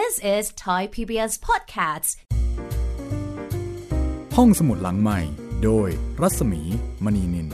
[0.00, 2.10] This is Thai PBS Podcasts
[4.36, 5.20] ห้องสมุดหลังใหม่
[5.64, 5.88] โดย
[6.22, 6.62] รัศมี
[7.04, 7.48] มณีนิน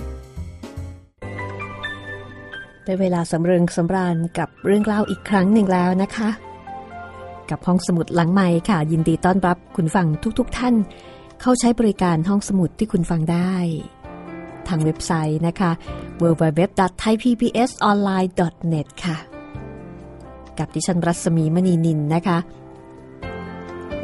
[2.85, 6.31] ได้เวลาสำเริงสำราญกับเรื่องเล่าอีกครั้งหนึ่งแล้วนะคะ
[7.51, 10.07] กับห้องสมุดหลังใหม่ค่ะ ยินดีต้อนรับคุณฟัง
[10.39, 10.75] ทุกๆทท่าน
[11.41, 13.55] เข้าใช้บริการห้องสมุดที่คุณฟังได้
[14.69, 15.71] ทางเว็บไซต์นะคะ
[16.23, 19.30] www.thaipbsonline.net ค่ะ
[20.59, 22.39] กับดิฉันรัศมีมณีนินนะคะ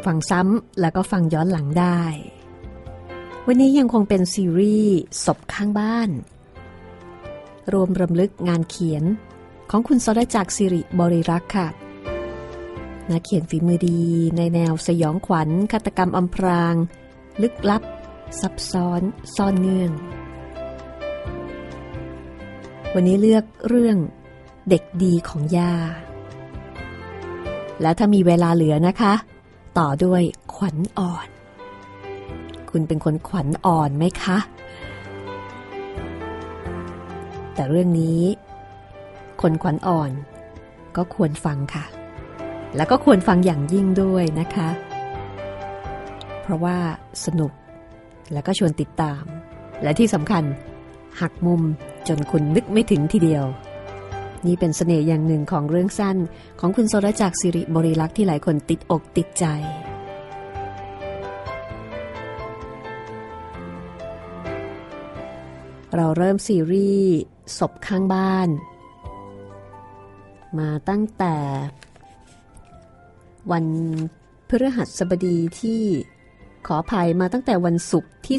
[0.05, 2.01] ฟังซ้ำแล้วก็ฟังย้อนหลังได้
[3.47, 6.09] วันนี้ยังคงเป็นซีรีส์ศพข้างบ้าน
[7.73, 9.03] รวมรำลึกงานเขียน
[9.69, 11.67] ของคุณสรจักรสิริบริรักษ์ค่ะ
[13.09, 14.01] นักเขียนฝีมือดี
[14.37, 16.75] ในแนวสยองขวัญฆาตกรรมอำพราง
[17.41, 17.83] ลึกลับ
[18.41, 19.01] ซับซ้อน
[19.35, 19.91] ซ่อนเงื่อน
[22.93, 23.97] วันนี้เลือกเรื่อง
[24.69, 25.73] เด็กดีของย่า
[27.81, 29.13] และถ้ามีเวลาเหลือนะคะ
[29.77, 30.21] ต่อด้วย
[30.55, 31.27] ขวัญอ่อน
[32.71, 34.37] คุณเป็นคนขวัญอ่อนไหมคะ
[37.53, 38.21] แต่เรื่องนี้
[39.41, 40.11] คนขวัญอ่อน
[40.95, 41.85] ก็ควรฟังค่ะ
[42.75, 44.69] แล้วก็ควรฟังอย่างยิ่งด้วยนะคะ
[46.41, 46.77] เพราะว่า
[47.25, 47.51] สนุก
[48.33, 49.23] แล้วก็ชวนติดตาม
[49.83, 50.43] และที่สำคัญ
[51.21, 51.61] หักมุม
[52.07, 53.45] จนคุณนึกไม่ถึงทีเดียว
[54.45, 56.17] นี่เป็นสเสน่ห์อย่างหนึ่งของเรื่องสั้น
[56.59, 59.45] ของคุณโซรจักสิริบริลักษ์ที่หลายคนติดอกติดใจ
[65.95, 67.11] เราเริ่มซีรีส์
[67.57, 68.49] ศพข้างบ้าน
[70.59, 71.35] มาตั้งแต่
[73.51, 73.65] วัน
[74.49, 75.81] พฤหัสบดีที่
[76.67, 78.37] ขออภัยมาตั้งแต่วันศุกร์ที่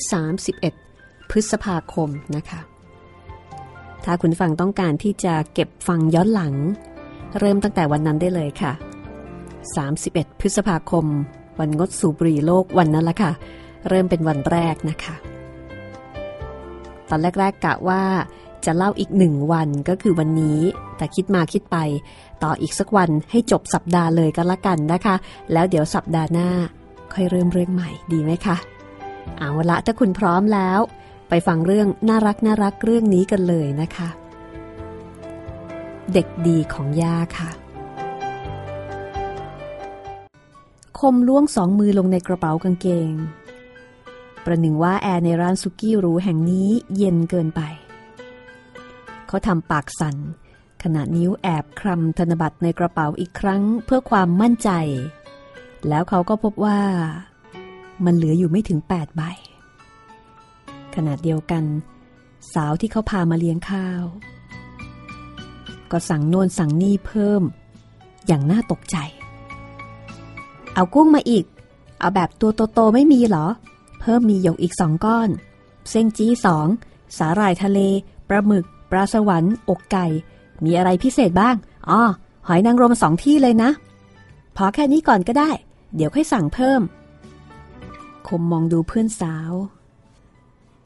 [0.65, 2.61] 31 พฤษภาคมนะคะ
[4.05, 6.55] ถ้าคุณฟังต้องการที่จะเก็บฟังย้อนหลัง
[7.39, 8.73] เริ่มตั้งแต่วันนั้นได้เลยค่ะ
[9.57, 11.07] 31 พฤษภาคม
[11.59, 13.33] วันงดสูบบุหรี่โลกวันนั้นละค่ะ
[13.89, 15.15] เริ่มเป็นวันแรกนะคะ
[17.11, 18.03] ตอนแรกๆกะว่า
[18.67, 20.61] จะเล่าอีกหนึ่งวันก็คือวันนี้
[20.97, 21.77] แต่คิดมาคิดไป
[22.43, 25.15] ต่ออีกสักวันให้จบสัปดาห์เลยก็แล้วกันนะคะ
[25.53, 26.49] แล้วเดี๋ยวสัปดาห์หน้า
[27.13, 28.57] ค่อยเริ่มเรื่องใหม่ดีไหมคะ
[29.39, 30.81] เอาละถ้าคุณพร้อมแล้ว
[31.29, 34.09] ไปฟังเรื่องน่ารักน่ารักเรื่องนี้กันเลยนะคะ
[36.13, 37.51] เด็กดีของย่าค่ะ
[40.99, 43.13] คมล้วงสองมือลงในกระเป๋ากางเกง
[44.45, 47.61] ประหนึ่งว่าแอร์ในร้านสุกี้รู้แห่งนี้เย็นเกินไป
[49.27, 50.17] เขาทำปากสั่น
[50.83, 54.71] ขณะนิ้วแอบคลำธนบัตรในกระเป๋าอีกครั้งเพื่อความมั่นใจ
[55.89, 56.81] แล้วเขาก็พบว่า
[58.05, 59.23] มันเหลืออยู่ไม่ถึง8ใบ
[61.01, 61.65] ขณะเดียวกัน
[62.55, 64.03] สาวที่เขาพามาเลี้ยงข้าว
[65.91, 67.43] ก็สั่งโน่นสั่งนี่เพิ่ม
[68.27, 68.97] อย่างน่าตกใจ
[70.75, 71.45] เอากุ้งมาอีก
[71.99, 73.47] เอาแบบตัวโตๆไม่มีหรอ
[74.01, 75.29] เพิ่มมีหยกอีกสองก้อน
[75.91, 76.67] เส้นจี้สอง
[77.19, 77.79] สาหร่ายทะเล
[78.29, 80.07] ปลาหมึกปลาสวรรค์อกไก่
[80.65, 81.57] มีอะไรพิเศษบ้าง
[81.89, 82.01] อ๋อ
[82.47, 83.71] หอยนางรมสองที่เลยนะ
[84.57, 85.51] พอแค่นี้ก่อนก็ได้
[85.95, 86.81] เดี๋ยวค่อยสั่งเพิ่ม
[88.29, 89.53] คมมองดูเพื่อนสาว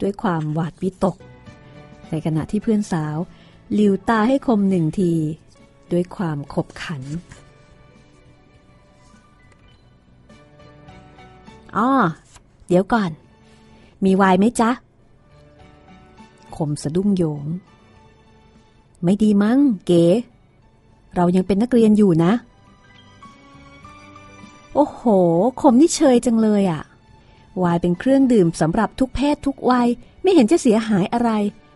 [0.03, 1.15] ด้วยความหวาดวิตก
[2.09, 3.17] ในขณะที่เพื่อนสาว
[3.73, 5.11] หลิวตาให้คมหนึ่งที
[5.91, 7.03] ด้วยความขบขัน
[11.77, 11.89] อ๋อ
[12.67, 13.11] เดี๋ยวก่อน
[14.05, 14.69] มีวายไหมจ๊ะ
[16.55, 17.45] คมสะดุ้งโยง
[19.03, 20.03] ไม่ดีมั้ง เก๋
[21.15, 22.33] เรายังเป็นนักเรียนอยู่นะ
[24.73, 25.01] โอ้โห
[25.61, 26.81] คมนี่เชยจังเลยอะ่ะ
[27.61, 29.87] วายเป็นเครื่องดื่มสำหรับทุกเพศทุกวัย
[30.21, 31.31] ไม่เห็นจะเสียหายอะไร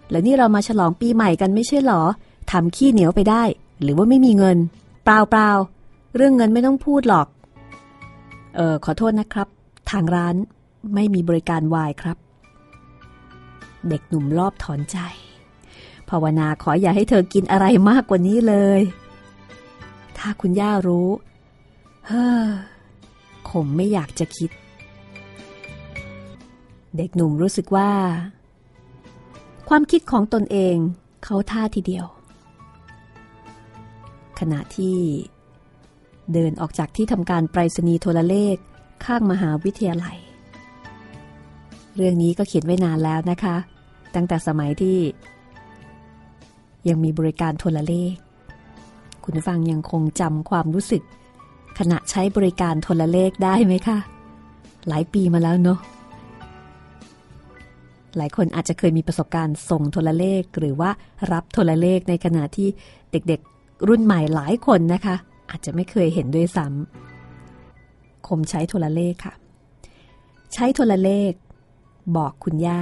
[0.09, 2.03] แล้วนี่เรามาฉลองปีใหม่กันไม่ใช่หรอ
[2.51, 3.43] ทำขี้เหนียวไปได้
[3.81, 4.57] หรือว่าไม่มีเงิน
[5.03, 5.49] เปล่าเปล่า
[6.15, 7.27] เรื่องเงินไม่ต้องพูดหรอก
[8.55, 9.47] เออขอโทษนะครับ
[9.91, 10.35] ทางร้าน
[10.93, 12.17] ไม่มีบริการวายครับ
[13.89, 14.97] เด็กหนุ่มรอบถอนใจ
[16.09, 18.81] ภาวนาขออย่าให้เธอกินอะไรมากกว่านี้เลย
[20.17, 21.09] ถ้าคุณย่ารู้
[22.07, 22.47] เฮ้อ
[23.49, 24.49] คงไม่อยากจะคิด
[26.97, 27.91] เด็กหนุ่มรู้สึกว่า
[29.69, 30.75] ความคิดของตนเอง
[31.23, 32.05] เขาท่าทีเดียว
[34.39, 34.97] ขณะที่
[36.33, 38.55] เดินออกจากที่ทำการไปรษณีย์โทรเลข
[39.05, 40.17] ข้างมหาวิทยาลัย
[41.95, 43.55] เรื่องนี้ก็เขียนไว้นานแล้วนะคะ
[44.15, 44.97] ตั้งแต่สมัยที่
[46.87, 48.13] ยังมีบริการโทรเลข
[49.23, 51.03] คุณฟังยังคงจำความรู้สึก
[51.79, 53.97] ขณะใช้บริการโทรเลขได้ไหมคะ
[54.87, 55.79] หลายปีมาแล้วเนาะ
[58.17, 60.89] หลายคนอาจจะเคยมีประสบการณ์ส่งโทรเลข หรือว่า
[61.31, 62.69] รับโทรเลขในขณะที่
[63.11, 65.15] เด็กๆ รุ่นใหม่หลายคนนะคะ
[65.49, 69.33] อาจจะไม่เคยเห็นด้วยซ้ำคมใช้โทรเลขค่ะ
[70.53, 71.31] ใช้โทรเลข
[72.17, 72.81] บอกคุณย่า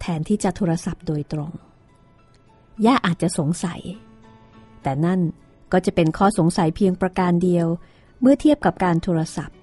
[0.00, 1.52] แทนที่จะโทรศัพท์โดยตรง
[2.86, 3.80] ย่าอาจจะสงสัย
[4.82, 5.20] แต่นั่น
[5.72, 7.66] ก็จะเป็นข้อสงสัยเพียงประการเดียว
[8.20, 9.56] เมื่อเทียบกับการโทรศัพท์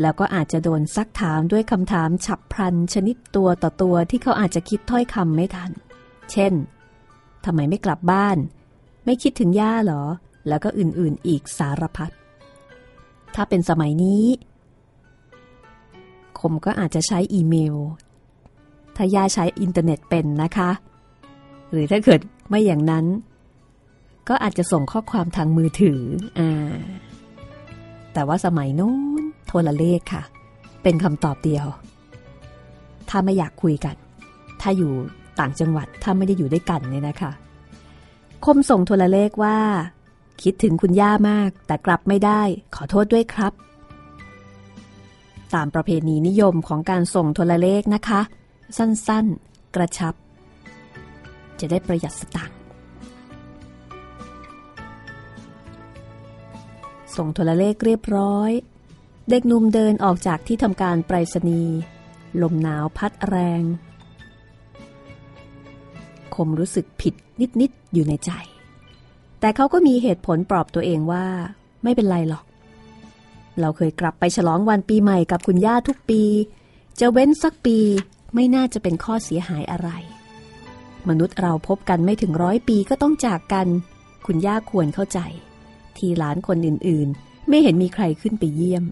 [0.00, 5.70] แล้วก็อาจจะโดนซักถามด้วยคำถามฉับพลันชนิดตัวต่อตัวที่เขาอาจจะคิดถ้อยคำไม่ทัน
[6.32, 6.52] เช่น
[7.44, 8.36] ทำไมไม่กลับบ้าน
[9.04, 10.02] ไม่คิดถึงย่าเหรอ
[10.48, 12.10] แล้วก็อื่นๆอีกสารพัด
[13.34, 14.24] ถ้าเป็นสมัยนี้
[16.38, 17.76] คมก็อาจจะใช้อีเมล
[18.96, 20.70] ถ้าย่าใช้อินเทอร์เน็ตเป็นนะคะ
[21.70, 23.06] หรือถ้าเกิดไม่อย่างนั้น
[24.28, 26.00] ก็อาจจะส่งข้อความทางมือถือ
[26.38, 26.76] อ่า
[28.12, 29.11] แต่ว่าสมัยนู้น
[29.52, 30.22] ทรเลขค่ะ
[30.82, 31.66] เป็นคำตอบเดียว
[33.08, 33.96] ถ้าไม่อยากคุยกัน
[34.60, 34.92] ถ้าอยู่
[35.38, 37.32] ต่างจังหวัดถ้าไม่ได้อยู่ด้วยกันเนี่ยนะคะ
[38.44, 39.58] คมส่งโทรเลขว่า
[40.42, 42.42] คิดถึงคุณย่ามาก แต่กลับไม่ได้
[42.74, 43.52] ขอโทษด้วยครับ
[45.54, 48.20] ตามประเพณีนิยมของการส่งโทรเลขนะคะ
[48.78, 50.14] สั้นๆ กระชับ
[51.60, 52.58] จะได้ประหยัดสตางค์
[57.16, 58.50] ส่งโทรเลขเรียบร้อย
[59.30, 61.76] เด็กหนุ่มเดินออกจากที่ทำการไปรษณีย์
[62.42, 63.62] ลมหนาวพัดแรง
[66.34, 67.14] คมรู้สึกผิด
[67.60, 68.30] นิด ๆ อยู่ในใจ
[69.40, 71.26] แต่เขาก็มีเหตุผลปลอบตัวเองว่า
[71.82, 72.44] ไม่เป็นไรหรอก
[73.60, 76.22] เราเคยกลับไปฉลองวันปีใหม่กับคุณย่าทุกปี
[77.00, 77.78] จะเว้นสักปี
[78.34, 79.90] ไม่น่าจะเป็นข้อเสียหายอะไร
[81.08, 83.68] มนุษย์เราพบกันไม่ถึงร้อยปีก็ต้องจากกัน
[84.26, 85.18] คุณย่าควรเข้าใจ
[85.96, 88.84] ที่หลานคนอื่น ๆ ไม่เห็นมีใครขึ้นไปเยี่ยม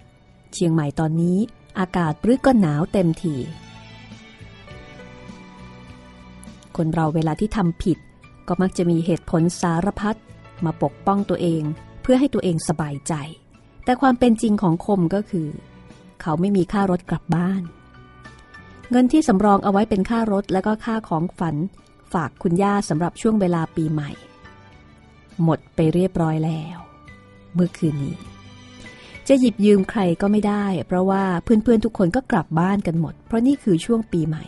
[0.55, 1.38] เชียงใหม่ตอนนี้
[1.79, 3.37] อากาศปรึกก็หนาวเต็มที
[6.76, 7.99] คนเราเวลาที่ทำผิด
[8.49, 10.17] ก็มักจะมีเหตุผลสารพัด
[10.64, 11.62] มาปกป้องตัวเอง
[12.02, 13.14] เพื่อให้ตัวเองสบายใจ
[13.85, 15.49] แต่ความเป็นจริงของคมก็คือ
[16.20, 17.62] เขาไม่มีค่ารถกลับบ้าน
[18.91, 21.56] เงินที่สำรองเอาไว้เป็นค่ารถและก็ค่าของฝัน
[22.12, 24.11] ฝากคุณย่าสำหรับช่วงเวลาปีใหม่
[25.43, 26.79] หมดไปเรียบร้อยแล้ว
[27.55, 28.17] เมื่อคืนนี้
[29.32, 34.44] จะหยิบยืมใครก็ไม่ได้ เพราะว่าเพื่อนๆทุกคนก็กลับบ้านกันหมด เพราะนี่คือช่วงปีใหม่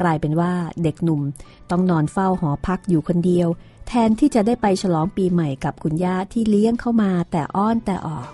[0.00, 0.52] กลายเป็นว่า
[0.82, 1.22] เด็กหนุ่ม
[1.70, 3.48] ต้องนอนเฝ้าหอพักอยู่คนเดียว
[3.88, 8.28] แทนที่จะได้ไปฉลองปีใหม่กับคุณย่าที่เลี้ยงเข้ามาแต่อ้อนแต่ออก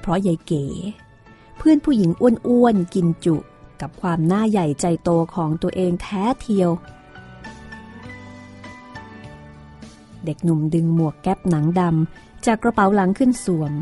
[0.00, 0.64] เพราะยายเก๋
[1.58, 3.36] เพื่อนผู้หญิงอ้วนๆกินจุ
[3.80, 6.70] กับความหน้าใหญ่ใจโตของตัวเองแท้เทียว
[10.24, 13.72] เด็กหนุ่มดึงหมวกแก๊ปหนังดำ จากกระเป๋าหลังขึ้นสวม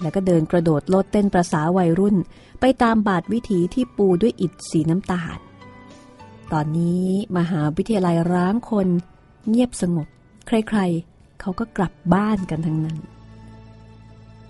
[0.00, 2.16] แล้วก็เดินกระโดดโลดเต้นประษาวัยรุ่น
[2.60, 5.38] ไปตามบาดวิถีที่ปูด้วยอิฐสีน้ำตาล
[6.52, 7.06] ตอนนี้
[7.38, 8.88] มหาวิทยาลัยร้างคน
[9.48, 10.08] เงียบสงบ
[10.46, 12.98] ใครๆ เขาก็กลับบ้านกันทั้งนั้น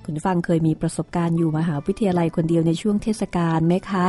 [0.05, 4.07] คุณฟังเคยมีประสบการณ์อยู่มหาวิทยาลัยคนเดียวในช่วงเทศกาลไหมคะ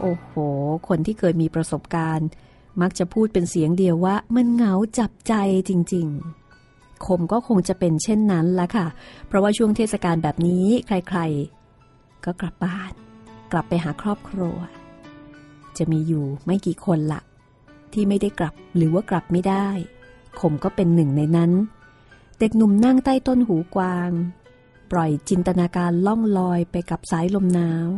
[0.00, 0.30] โอ้โห
[0.88, 2.28] คนที่เคยมีประสบการณ์
[2.80, 5.34] มักจะพูดเป็นเสียงเดียวว่ามันเหงาจับใจ
[5.68, 6.47] จริง ๆ
[7.06, 8.86] คมก็คงจะเป็นเช่นนั้นละค่ะ
[9.26, 12.92] เพราะว่าช่วงเทศกาลแบบนี้ใครๆ ก็กลับบ้าน
[13.52, 14.56] กลับไปหาครอบครัว
[15.76, 17.20] จะมีอยู่ไม่กี่คนละ
[17.92, 19.68] ที่ไม่ได้กลับหรือว่ากลับไม่ได้
[20.40, 21.52] คมก็เป็นหนึ่งในนั้น
[22.38, 24.10] เด็กหนุ่มนั่งใต้ต้นหูกวาง
[24.90, 27.88] ปล่อยจินตนาการล่องลอยไปกับสายลมหนาว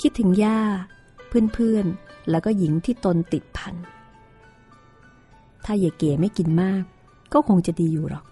[0.00, 0.60] คิดถึงย่า
[1.28, 3.74] เพื่อนๆ แล้วก็หญิงที่ตนติดพัน
[5.64, 6.82] ถ้าเยเก๋ไม่กินมาก
[7.32, 8.24] ก็คงจะดีอยู่หรอก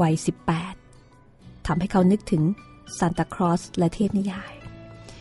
[0.00, 0.14] วัย
[0.90, 2.42] 18ทำให้เขานึกถึง
[2.98, 4.52] ซานตาคลอสและเทพนิยาย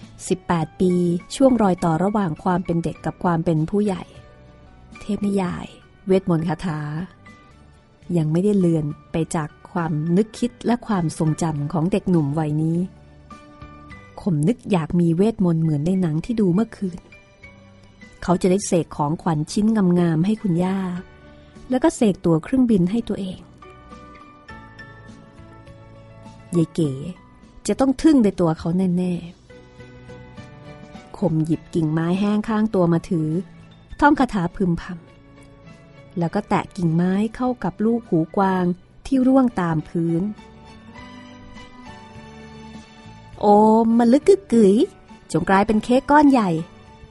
[0.06, 0.94] 18 ปี
[1.36, 4.04] ช่วงรอยต่อระหว่างความเป็นเด็กกับความเป็นผู้ใหญ่
[5.02, 5.66] เทพนิยาย
[6.08, 6.80] เวทมนต์คาถา
[8.18, 12.78] ยังไม่ได้เลือนไปจากความนึกคิดและความทรงจำของเด็กหนุ่มวัยนี้
[14.22, 17.00] ขมนึกอยากมีเวทมนต์เหมือนในหนังที่ดูเมื่อคืน
[18.24, 19.66] เขาจะได้เสกของขวัญชิ้น
[20.00, 20.80] งามๆให้คุณย่า
[21.70, 23.40] แล้วก็เสกตัวเครื่องบินให้ตัวเอง
[26.56, 26.92] ยายเก๋
[27.68, 33.30] จะต้องทึ่งในตัวเขาแน่ๆคมหยิบกิ่งไม้แห้งข้างตัวมาถือ
[34.00, 38.66] ท่องคาถาพึมพำแล้วก็แตะกิ่งไม้เข้ากับลูกหูกวาง
[39.06, 40.22] ที่ร่วงตามพื้น
[43.42, 43.48] โอ
[43.84, 44.76] มมาลึกกึกกึ๋ย
[45.32, 46.50] จงกลายเป็นเค้กก้อนใหญ่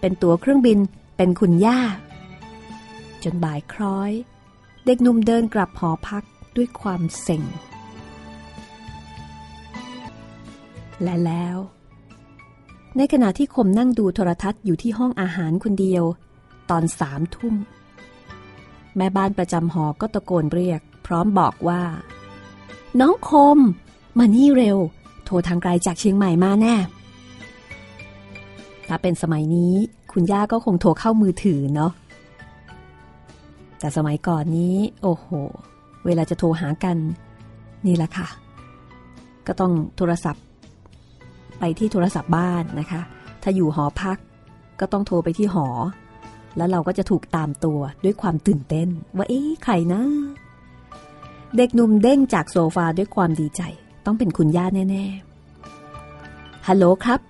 [0.01, 0.79] เป็นตัวเครื่องบิน
[1.17, 1.81] เป็นคุณย่า
[3.23, 4.13] จนบ่ายคล้อย
[4.85, 6.25] เด็กหนุ่มเดินกลับหอพัก
[6.57, 7.43] ด้วยความเซ็ง
[11.03, 11.57] และแล้ว
[12.97, 16.05] ในขณะที่คมนั่งดูโทรทัศน์อยู่ที่ห้องอาหารคนเดียว
[16.71, 17.55] ตอนสามทุ่ม
[18.97, 21.83] แม่บ้านประจำหอก็ตะโกนเรียก พร้อมบอกว่า
[23.01, 23.59] น้องคม
[24.19, 24.79] มานี่เร็ว
[25.25, 26.75] โทรทางไกลจากเชียงใหม่มาแน่
[28.89, 29.75] ถ้าเป็นสมัยนี้
[30.13, 31.93] คุณย่าก็คงโทรเข้ามือถือเนาะ
[33.79, 35.27] แต่สมัยก่อนนี้ โอ้โห
[36.07, 36.97] เวลาจะโทรหากัน
[37.87, 38.29] นี่แหละค่ะ
[39.47, 40.43] ก็ต้องโทรศัพท์
[41.59, 43.01] ไปที่โทรศัพท์บ้านนะคะ
[43.43, 44.19] ถ้าอยู่หอพัก
[44.81, 45.69] ก็ต้องโทรไปที่หอ
[46.57, 50.03] แล้วเราก็จะถูกตามตัวด้วยความตื่นเต้น ว่าเอ๊ะใครนะ
[51.57, 53.63] เด็กหนุ่มเด้งจากโซฟาด้วยความดีใจ
[54.07, 57.21] ต้องเป็นคุณย่าแน่ๆฮัลโหลครับ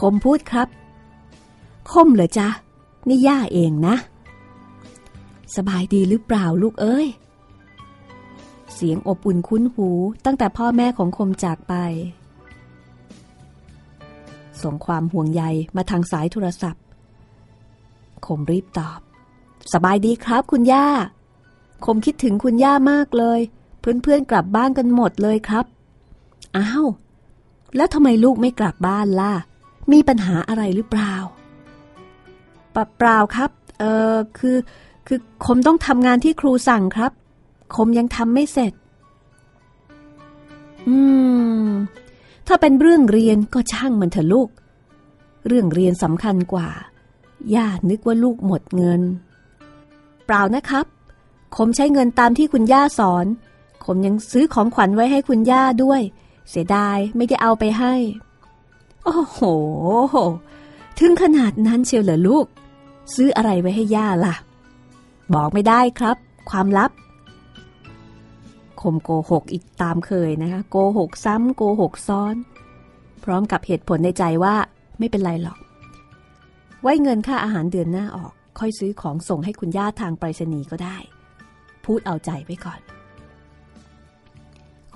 [0.00, 0.68] คมพูดครับ
[1.92, 2.48] คมเหรอจ๊ะ
[3.08, 3.94] นี่ย่าเองนะ
[5.56, 7.06] สบายดีหรือเปล่าลูกเอ้ย
[8.74, 9.88] เสียงอบอุ่นคุ้นหู
[10.24, 11.74] ตั้งแต่พ่อแม่ของคมจากไป
[14.64, 15.42] ส่งความห่วงใย
[15.76, 16.82] มาทางสายโทรศัพท์
[18.26, 19.00] คมรีบตอบ
[19.72, 20.86] สบายดีครับคุณย่า
[21.84, 23.40] คมคิดถึงคุณย่ามากเลย
[23.80, 25.64] เพื่อนๆกลับบ้านกันหมดเลยครับ
[26.56, 26.86] อ้าว
[27.76, 29.32] แล้วทำไมลูกไม่กลับบ้านล่ะ
[29.92, 31.14] มีปัญหาอะไรหรือเปล่า
[32.74, 34.56] ปเปล่าครับ เออคือ
[35.06, 37.12] คือคมต้องทำงานที่ครูสั่งครับ
[37.74, 38.72] คมยังทำไม่เสร็จ
[40.88, 40.96] อื
[41.62, 41.66] ม
[42.52, 44.48] ถ้าเป็นเรื่องเรียนก็ช่างมันเถอะลูก
[45.46, 46.68] เรื่องเรียนสำคัญกว่า
[47.54, 49.02] ย่านึกว่าลูกหมดเงิน
[50.26, 50.86] เปล่านะครับ
[51.56, 53.26] คมใช้เงินตามที่คุณย่าสอน
[53.84, 56.00] คมยังซื้อของขวัญไว้ให้คุณย่าด้วย
[56.50, 57.94] เสียดายไม่ได้เอาไปให้
[59.04, 59.40] โอ้โห
[60.98, 62.46] ถึงขนาดนั้นเชียวเหรอลูก
[63.14, 64.34] ซื้ออะไรไว้ให้ย่าล่ะ
[65.34, 66.16] บอกไม่ได้ครับ
[66.50, 66.90] ความลับ
[68.82, 72.34] คมโกหกอีกตามเคยนะคะโกหกซ้ำโกหกซ้อน
[73.24, 74.54] พร้อมกับเหตุผลในใจว่า
[74.98, 75.58] ไม่เป็นไรหรอก
[76.82, 80.96] ไว้เงินค่าอาหารเดือนหน้าออก ค่อยซื้อของส่งให้คุณย่าทางไปรษณีย์ก็ได้
[81.84, 82.80] พูดเอาใจไว้ก่อน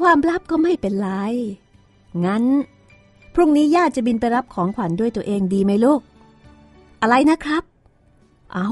[0.00, 1.11] ความลับก็ไม่เป็นไร
[2.25, 2.45] งั้น
[3.35, 6.00] พรุ่งนี้ย่าจะบินไปรับของขวัญด้วยตัวเองดีไหมลูก
[7.03, 7.62] อะไรนะครับ
[8.55, 8.71] เอา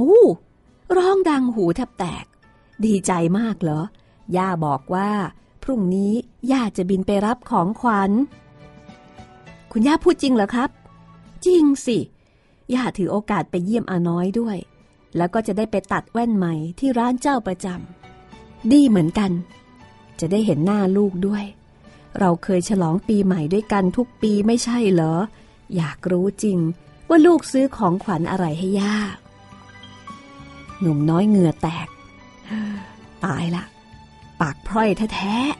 [0.97, 2.25] ร้องดังหูแทบแตก
[2.85, 3.83] ดีใจมากเหรอ
[4.37, 5.11] ย่าบอกว่า
[5.63, 6.13] พรุ่งนี้
[6.53, 8.11] ย่าจะบินไปรับของขวัญ
[9.73, 10.71] คุณย่าพูดจริงเหรอครับ
[11.47, 11.99] จริงสิ
[12.75, 14.57] ย่าถือโอกาสไปเยี่ยมอาน้อยด้วย
[15.17, 19.31] แล้วก็จะได้ไปตัดแว่นใหม่ที่ร้านเจ้าประจำ ดีเหมือนกัน
[20.21, 21.45] จะได้เห็นหน้าลูกด้วย
[22.19, 25.15] เราเคยฉลองปีใหม่ด้วยกันทุกปีไม่ใช่เหรอ
[25.77, 26.59] อยากรู้จริง
[27.09, 28.97] ว่าลูกซื้อของขวัญอะไรให้ย่า
[30.81, 31.89] หนุ่มน้อยเหงื่อแตก
[33.25, 33.65] ตายละ
[34.43, 35.53] ปากพร่อยแท้ๆ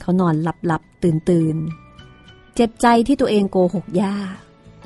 [0.00, 1.56] เขานอนหลับหลับตื่นตื่น
[2.54, 4.14] เจ็บใจที่ตัวเองโกหกย่า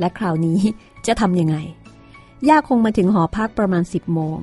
[0.00, 0.58] และคราวนี้
[1.06, 1.56] จะทำยังไง
[2.48, 4.38] ย่าคงมาถึงหอพักประมาณสิบโมง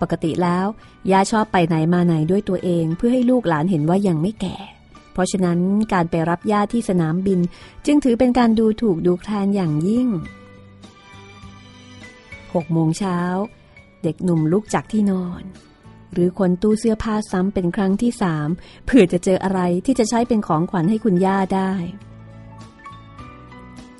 [0.00, 0.66] ปกติแล้ว
[1.10, 4.56] ย่าชอบไปไหนมาไหนด้วยตัวเองเพื่อให้ลูกหลานเห็นว่ายังไม่แก่
[5.12, 5.58] เพราะฉะนั้น
[5.92, 7.40] การไปรับย่าที่สนามบิน
[7.86, 10.10] จึงถือเป็นการดูถูกดูแคลนอย่างยิ่ง
[12.54, 13.18] หกโมงเช้า
[14.02, 15.42] เด็กหนุ่มลุกจากที่นอน
[16.12, 18.48] หรือคนตู้เสื้อผ้าซ้ำเป็นครั้งที่สาม
[18.86, 21.72] เพื่อจะเจออะไรที่จะใช้เป็นของขวัญให้คุณย่าได้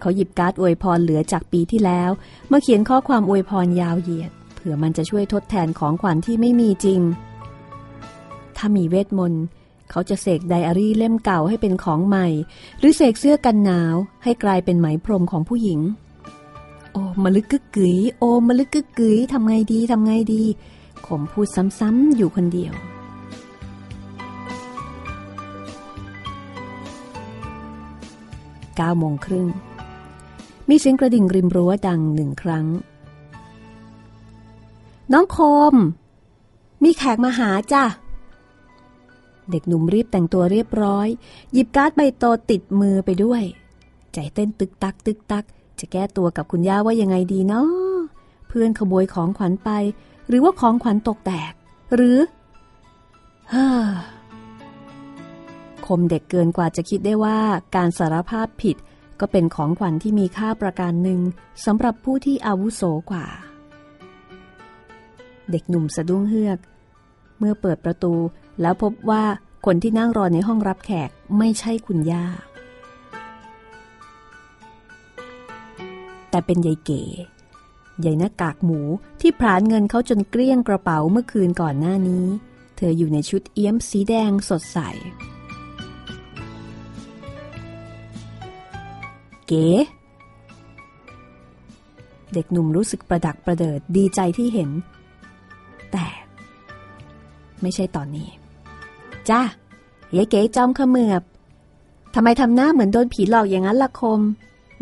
[0.00, 2.10] เขาหยิบการ์ดอวยพรเหลือจากปีที่แล้ว
[2.48, 7.00] เมื่อเขียนข้อความอวยพรยาวเหยียด เผื่อมันจะช่วยทดแทนของขวัญที่ไม่มีจริง
[8.56, 9.44] ถ้ามีเวทมนต์
[9.90, 12.26] เขาจะเสกไดอารี่เล่มเก่าให้เป็นของใหม่
[12.78, 15.80] หรือเสกเสื้อกันหนาวให้กลายเป็นไหมพรมของผู้หญิง
[16.92, 20.42] โอ้มลึกกึกกึ๋ยโอ้มลึกกึกกึ๋ยทำไงดีทำไงดี
[21.06, 22.74] ขมพูดซ้ำๆอยู่คนเดียว
[28.76, 29.48] เก้าโมงครึ่ง
[30.68, 32.66] มีเสียงกระดิ่งริมรั้วดังหนึ่งครั้ง
[35.12, 35.38] น้องโค
[35.72, 35.74] ม
[36.82, 37.84] มีแขกมาหาจ้ะ
[39.50, 41.08] เด็กหนุ่มรีบแต่งตัวเรียบร้อย
[41.52, 43.42] หยิบการ์ดใบโตติดมือไปด้วย
[44.12, 45.44] ใจเต้นตึกตักตึกตัก
[45.82, 47.68] จะแก้ตัวกับคุณย่าว่ายังไงดีเนาะ
[48.48, 49.70] เพื่อนขโมยของขวัญไป
[50.28, 51.52] หรือว่าของขวัญตกแตก
[51.94, 52.18] หรือ
[53.50, 53.88] เฮ้อ
[55.86, 57.38] คมเด็กเกินกว่าจะคิดได้ว่า
[57.74, 58.76] การสารภาพผิด
[59.20, 61.20] ก็เป็นของขวัญที่มีค่าประการหนึ่ง
[61.64, 63.26] สำหรับผู้ที่อาวุโสกว่า
[65.50, 66.58] เด็กหนุ่มสะดุ้งเฮือก
[67.38, 68.14] เมื่อเปิดประตู
[68.60, 69.24] แล้วพบว่า
[69.66, 72.26] คนที่นั่งรอในห้องรับแขกไม่ใช่คุณย่า
[76.32, 77.02] แต่เป็นยายเก๋
[78.04, 78.80] ยายหน้ากากหมู
[79.20, 82.24] ที่พรานเงินเขาจนเกลี้ยงกระเป๋าเมื่อคืนก่อนหน้านี้
[82.76, 84.78] เธออยู่ในชุดเอี้ยมสีแดงสดใส
[89.46, 89.66] เก๋
[92.32, 94.70] เด็กหนุ่มรู้สึกประดักประเดิดดีใจที่เห็น
[95.92, 96.06] แต่
[97.62, 98.28] ไม่ใช่ตอนนี้
[99.28, 99.40] จ้า
[100.16, 101.22] ยายเก๋จอมขมือบ
[102.14, 104.20] ทำไมทำหน้าเหมือนโดนผีหลอกอย่างนั้นล่ะคม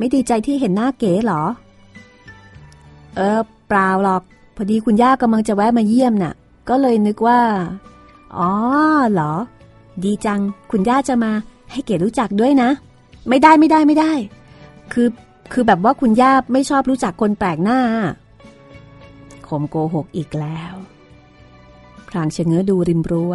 [0.00, 1.42] ไม่ดีใจที่เห็นหน้าเก๋หรอ
[3.16, 4.22] เออ เปล่าหรอก
[4.56, 6.34] พอดีคุณย่ากำลังจะแวะมาเยี่ยมน่ะ
[6.68, 7.40] ก็เลยนึกว่า
[8.38, 8.50] อ๋อ
[9.12, 9.32] เหรอ
[10.04, 10.40] ดีจัง
[10.70, 11.32] คุณย่าจะมา
[11.70, 12.70] ให้เก๋รู้จักด้วยนะ
[13.28, 14.12] ไม่ได้ไม่ได้ไม่ได้
[14.92, 15.08] คือ
[15.52, 17.80] คือแบบว่าคุณย่าไม่ชอบรู้จักคนแปลกหน้า
[19.46, 20.74] คมโกหกอีกแล้ว
[22.08, 23.34] พรางเชงเง้อดูริมรั้ว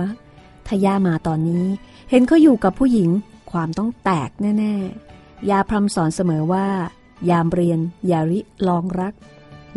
[0.65, 1.65] ถ้าย่ามาตอนนี้
[2.09, 3.09] เห็นเขาอยู่กับผู้หญิง
[3.51, 5.04] ความต้องแตกแน่ ๆ
[5.49, 6.67] ยาพรำสอนเสมอว่า
[7.29, 9.13] ยามเรียนอย่าริลองรัก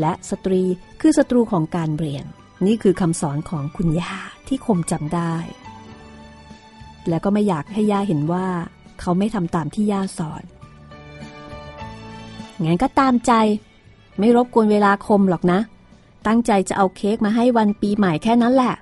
[0.01, 0.63] และสตรี
[1.01, 2.25] คือศัตรูของการเรียน
[2.67, 4.15] นี่คือคำสอนของคุณย่า
[4.49, 5.35] ที่คมจำได้
[7.09, 8.47] และก็ไม่อยากให้ย่าเห็นว่า
[9.01, 10.43] เขาไม่ทำตามที่ย่าสอน
[12.65, 13.33] งั้นก็ตามใจ
[14.19, 15.61] ไม่รบกวนเวลาคมหรอกนะ
[16.27, 18.75] ตั้งใจจะเอาเค้กมาให้วันปีใหม่แค่นั้นแหละ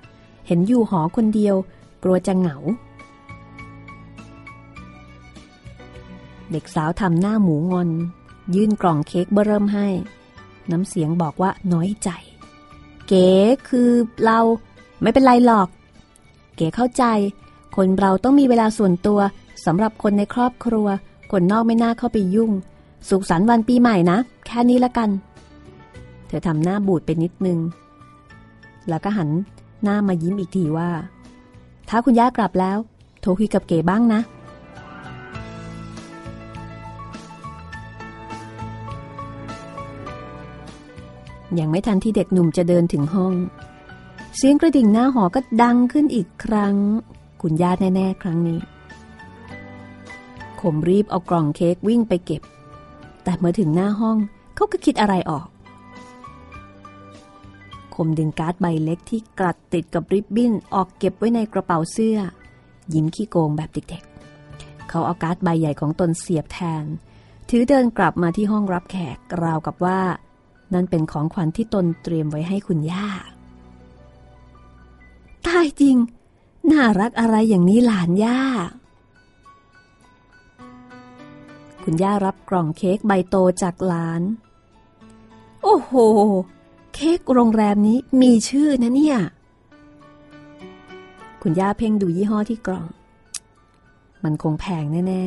[0.47, 1.55] เห็นอยู่หอคนเดียว
[2.03, 2.57] กลัวจะเหงา
[6.51, 7.89] เด็กสาวทำหน้าหมูงอน
[8.55, 9.87] ยื่นกล่องเค้กเบเริ่มให้
[10.71, 12.09] น้ำเสียงบอกว่าน้อยใจ
[13.07, 13.29] เก๋
[13.67, 13.89] คือ
[14.25, 14.39] เรา
[15.01, 15.67] ไม่เป็นไรหรอก
[16.55, 17.03] เก๋เข้าใจ
[17.75, 19.19] คนเราต้องมีเวลาส่วนตัว
[19.65, 20.87] สำหรับคนในครอบครัว
[21.31, 22.51] คนนอกไม่น่าเข้าไปยุ่ง
[23.09, 25.09] สุขสันต์วันปีใหม่นะ แค่นี้ละกัน
[26.27, 27.59] เธอทำหน้าบูดไปนิดนึง
[28.89, 29.29] แล้วก็หัน
[29.83, 30.89] หน้ามายิ้มอีกทีว่า
[31.89, 32.77] ถ้าคุณย่ากลับแล้ว
[33.21, 34.21] โทรคุยกับเก๋บ้างนะ
[41.59, 43.33] ยังไม่ทันที่เด็กหนุ่มจะเดินถึงห้อง
[44.35, 46.75] เสียงกระดิ่งหน้าหอก็ดังขึ้นอีกครั้ง
[47.41, 48.59] คุณย่าแน่ๆ ครั้งนี้
[50.61, 52.41] ขมรีบเอากล่องเค้กวิ่งไปเก็บ
[53.23, 54.17] แต่เมื่อถึงหน้าห้อง
[54.55, 55.47] เขาก็คิดอะไรออก
[57.95, 62.17] คมดึงการ์ดใบเล็กที่กลัดติดกับริบบิ้นออกเก็บไว้ในกระเป๋าเสื้อ
[62.93, 66.85] ยิ้มขี้โกงแบบเด็กๆ เขาเอาการ์ดใบใหญ่ของตนเสียบแทน
[67.49, 69.99] ถือเดินกลับมาที่ห้องรับแขกราวกับว่า
[70.73, 73.07] นั่นเป็นของขวัญที่ตนเตรียมไว้ให้คุณย่า
[75.47, 75.97] ตายจริง
[76.71, 78.41] น่ารักอะไรอย่างนี้หลานย่า
[81.83, 84.21] คุณย่ารับกล่องเค้กใบโตจากหลาน
[85.63, 85.93] โอ้โห
[86.95, 89.17] เค้กโรงแรมนี้มีชื่อนะเนี่ย
[91.41, 92.87] คุณย่าเพ่งดูยี่ห้อที่กล่อง
[94.23, 95.23] มันคงแพงแน่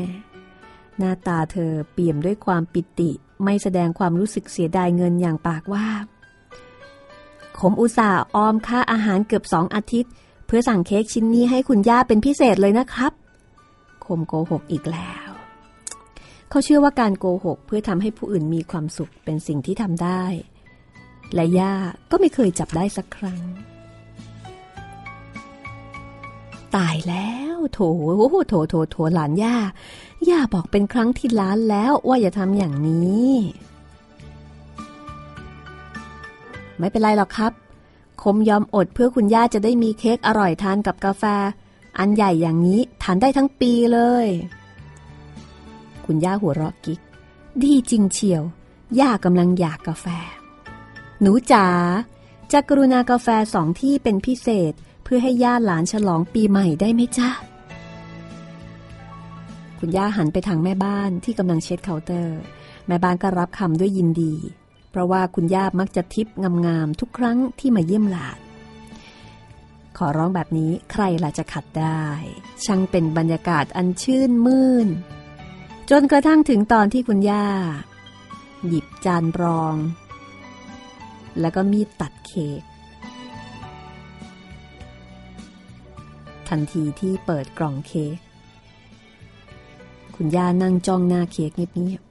[0.49, 3.11] ๆ หน้าตาเธอเปี่ยมด้วยความปิติ
[3.45, 5.87] ไม่แสดงความรู้สึกเสียดายเงินอย่างปากว่า
[7.59, 10.13] ขมอุตส่าห์ออมค่าอาหารเกือบสองอาทิตย์
[10.47, 13.13] เพื่อสั่งเค้กชิ้นนี้ให้คุณย่าเป็นพิเศษเลยนะครับ
[14.05, 15.31] คมโกหกอีกแล้ว
[16.51, 20.23] เขาเชื่อว่าการโกหกเพื่อทำให้ผู้อื่นมีความสุขเป็นสิ่งที่ทำได้
[21.35, 21.75] และย่า
[22.11, 23.43] ก็ไม่เคยจับได้สักครั้ง
[26.77, 27.79] ตายแล้ว โถ
[28.17, 29.57] โโถโถโถหลานย่า
[30.29, 33.31] ย่าบอกเป็นครั้งที่ล้านแล้วว่าอย่าทำอย่างนี้
[36.79, 37.53] ไม่เป็นไรหรอกครับ
[38.23, 41.25] คมยอมอดเพื่อคุณย่าจะได้มีเค้กอร่อยทานกับกาแฟ
[41.99, 44.27] อันใหญ่อย่างนี้ทานได้ทั้งปีเลย
[46.05, 47.01] คุณย่าหัวเราะกิก
[47.63, 48.43] ดีจริงเชียว
[49.01, 50.07] ย่ากำลังอยากกาแฟ
[51.21, 51.67] หนูจ๋า
[52.53, 54.73] จะกรุณากาแฟสองที่เป็นพิเศษ
[55.05, 57.31] เพื่อให้ย่าหลานฉลองปีใหม่ได้ไหมจ๊ะ
[59.81, 62.41] คุณย่าหันไปทางแม่บ้านที่กำลังเช็ดเคาน์เตอร์
[62.87, 64.35] แม่บ้านก็รับคำด้วยยินดี
[64.91, 66.29] เพราะว่าคุณย่ามักจะทิป
[66.67, 68.39] งามๆทุกครั้งที่มาเยี่ยมหลาน
[69.97, 72.05] ขอร้องแบบนี้ใครล่ะจะขัดได้
[72.65, 74.89] ช่างเป็นบรรยากาศอันชื่นมื่น
[75.91, 77.47] จนกระทั่งถึงตอนที่คุณย่า
[78.69, 79.77] หยิบจานรอง
[81.41, 82.63] แล้วก็มีดตัดเค้ก
[86.49, 88.17] ทันทีที่เปิดกล่องเค้ก
[90.23, 92.03] คุณย่านั่งจ้องหน้าเค้กเงียบ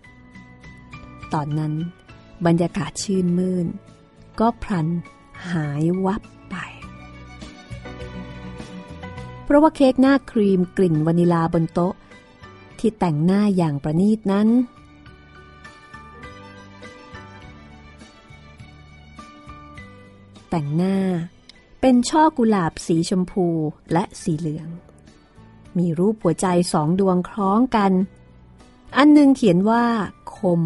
[0.61, 1.73] ๆ ตอนนั้น
[2.45, 3.67] บรรยากาศชื่นมื่น
[4.39, 4.87] ก็พลัน
[5.51, 6.55] หายวับไป
[9.43, 11.93] เพราะว่าเค้กหน้าครีมกลิ่นวานิลาบนโต๊ะ
[12.79, 14.47] ที่แต่งหน้าอย่างประณีตนั้น
[20.49, 20.97] แต่งหน้า
[21.81, 23.47] เป็นช่อกุหลาบสีชมพู
[23.93, 24.69] และสีเหลือง
[25.77, 27.91] มีรูปหัวใจสองดวงคล้องกัน
[28.97, 29.83] อันหนึ่งเขียนว่า
[30.35, 30.61] คม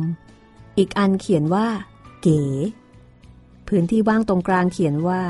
[0.78, 1.68] อีกอันเขียนว่า
[2.22, 2.42] เก๋
[3.68, 5.22] พื้นที่ว่างตรงกลางเขียนว่า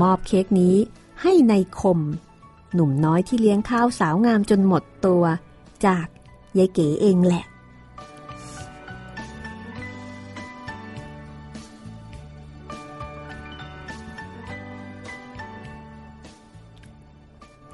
[0.00, 0.76] มอบเค้กนี้
[1.22, 1.98] ให้ในคม
[2.74, 5.24] หนุ่มน้อยที่เลี้ยงข้าวสาวงามจนหมดตัว
[5.86, 6.06] จาก
[6.58, 7.44] ยายเก๋เองแหละ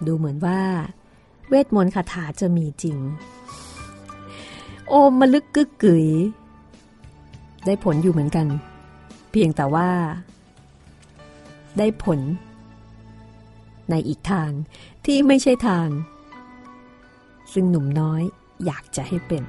[0.06, 0.60] ดูเหมือนว่า
[1.48, 2.98] เวทมนต์คาถาจะมีจริง
[4.88, 6.06] โอมมาลึกกึกกึ๋ย
[7.66, 8.46] ได้ผลอยู่เหมือนกัน
[9.30, 9.90] เพียงแต่ว่า
[11.78, 12.20] ได้ผล
[13.90, 14.50] ในอีกทาง
[15.04, 15.88] ที่ไม่ใช่ทาง
[17.52, 18.22] ซึ่งหนุ่มน้อย
[18.64, 19.44] อยากจะให้เป็น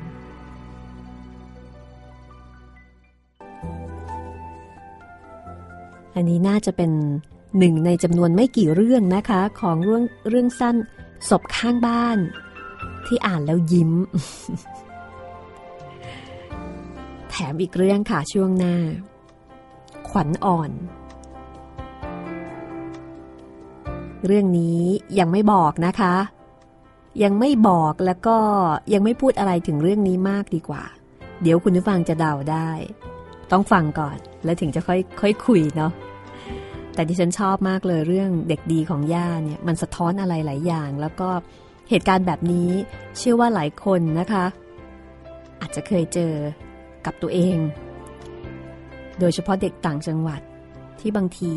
[6.15, 6.91] อันนี้น่าจะเป็น
[7.57, 10.75] หนึ่งในจำนวนไม่กี่เรื่องนะคะ ของเรื่องเรื่องสั้น
[11.29, 12.17] ศพข้างบ้าน
[13.05, 13.91] ที่อ่านแล้วยิ้ม
[17.29, 18.75] แถมอีกเรื่องค่ะช่วงหน้า
[20.09, 20.71] ขวัญอ่อน
[24.25, 24.81] เรื่องนี้
[25.19, 26.15] ยังไม่บอกนะคะ
[27.23, 28.37] ยังไม่บอกแล้วก็
[28.93, 30.83] ยังไม่พูดอะไรถึงเรื่องนี้มากดีกว่า
[31.41, 32.69] เดี๋ยวคุณผู้ฟังจะเดาได้
[33.51, 35.91] ต้องฟังก่อนแล้วถึงจะค่อยค่อยคุยเนาะ
[36.99, 41.29] แต่ที่ฉันชอบมากเลยเรื่องเด็กดีของย่าเนี่ยมันสะท้อนอะไรหลายอย่าง แล้วก็
[41.89, 42.69] เหตุการณ์แบบนี้
[43.17, 44.45] เชื่อว่าหลายคนนะคะ
[45.61, 46.33] อาจจะเคยเจอ
[47.05, 47.57] กับตัวเอง
[49.19, 50.41] โดยเฉพาะเด็กต่างจังหวัด
[50.99, 51.53] ที่บางที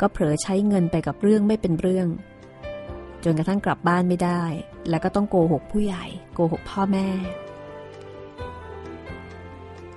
[0.00, 2.08] ก็เผลอใช้เงินไปกับเรื่องไม่เป็นเรื่อง
[3.24, 4.42] จนกระทั่งกลับบ้านไม่ได้
[4.90, 7.08] แล้วก็ต้องโกหกผู้ใหญ่ โกหกพ่อแม่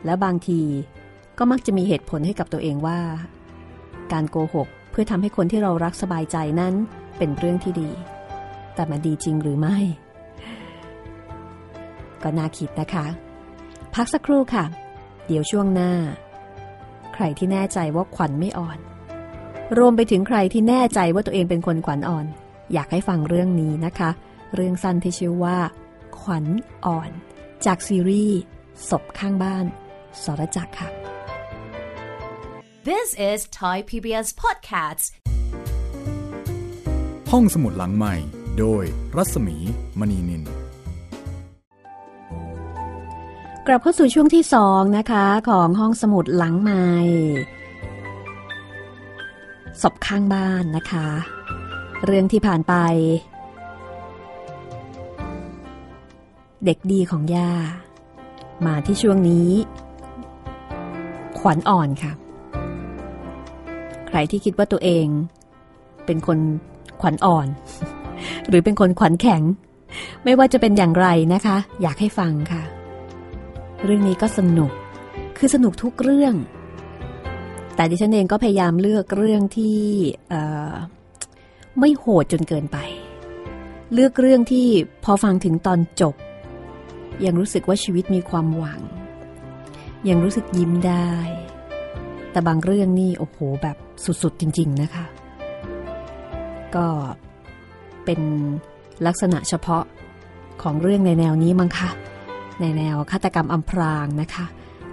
[0.06, 0.62] และบางที
[1.38, 3.00] ก็มักจะมีเหตุผลให้กับตัวเองว่า
[4.13, 6.74] การโกหก เพื่อทำให้คนที่เรารักสบายใจนั้น
[7.17, 7.89] เป็นเรื่องที่ดี
[8.76, 9.78] แต่มันดีจริงหรือไม่
[12.24, 13.06] ก็น่าคิดนะคะ
[13.95, 14.65] พักสักครู่ค่ะ
[15.28, 15.91] เดี๋ยวช่วงหน้า
[17.13, 18.80] ใครที่แน่ใจว่าขวัญไม่อ่อน
[19.78, 22.26] รวมไปถึงใครที่แน่ใจว่าตัวเองเป็นคนขวัญอ่อน
[22.74, 24.10] อยากให้ฟังเรื่องนี้นะคะ
[24.56, 25.58] เรื่องสั้นที่ชื่อว่า
[26.19, 26.45] ขวัญ
[26.86, 27.10] อ่อน
[27.65, 28.39] จากซีรีส์
[28.89, 29.65] ศพข้างบ้าน
[30.24, 31.09] สรจักรค่ะ
[32.84, 35.06] This is Thai PBS Podcasts.
[37.32, 38.15] ห้องสมุดหลังใหม่
[38.60, 38.84] โดย
[39.18, 39.58] รัศมี
[40.00, 40.44] มณีนิน
[43.68, 46.86] กลับเข้าสู่ช่วงที่สองนะคะของห้องสมุดหลังใหม่
[49.82, 51.08] ศพข้างบ้านนะคะ
[52.06, 52.74] เรื่องที่ผ่านไป
[56.65, 57.52] เด็กดีของย่า
[58.65, 59.50] มาที่ช่วงนี้
[61.39, 62.13] ขวัญอ่อนค่ะ
[64.10, 65.08] ใครที่คิดว่าตัวเอง
[66.06, 66.39] เป็นคน
[67.02, 67.48] ขวัญอ่อน
[68.48, 69.41] หรือเป็นคนขวัญแข็ง
[70.24, 72.63] ไม่ว่าจะเป็นอย่างไรนะคะ อยากให้ฟังค่ะ
[73.86, 74.72] เรื่องนี้ก็สนุก
[75.38, 76.36] คือสนุกทุกเรื่อง
[77.76, 79.80] แต่ดิฉันเองก็พยายามเลือกเรื่องที่
[81.80, 82.78] ไม่โหดจนเกินไป
[83.93, 84.67] เลือกเรื่องที่
[85.04, 86.15] พอฟังถึงตอนจบ
[87.26, 88.82] ยังรู้สึกว่าชีวิตมีความหวัง
[90.10, 91.12] ยังรู้สึกยิ้มได้
[92.32, 93.78] แต่บางเรื่องนี่โอ้โหแบบ
[94.24, 95.06] สุดๆจริง ๆ นะคะ
[96.76, 96.88] ก็
[98.06, 98.20] เป็น
[99.06, 99.84] ลักษณะเฉพาะ
[100.62, 101.89] ของเรื่องในแนวนี้มั้งคะ
[102.62, 104.46] ในแนวฆาตกรรมอำพรางนะคะ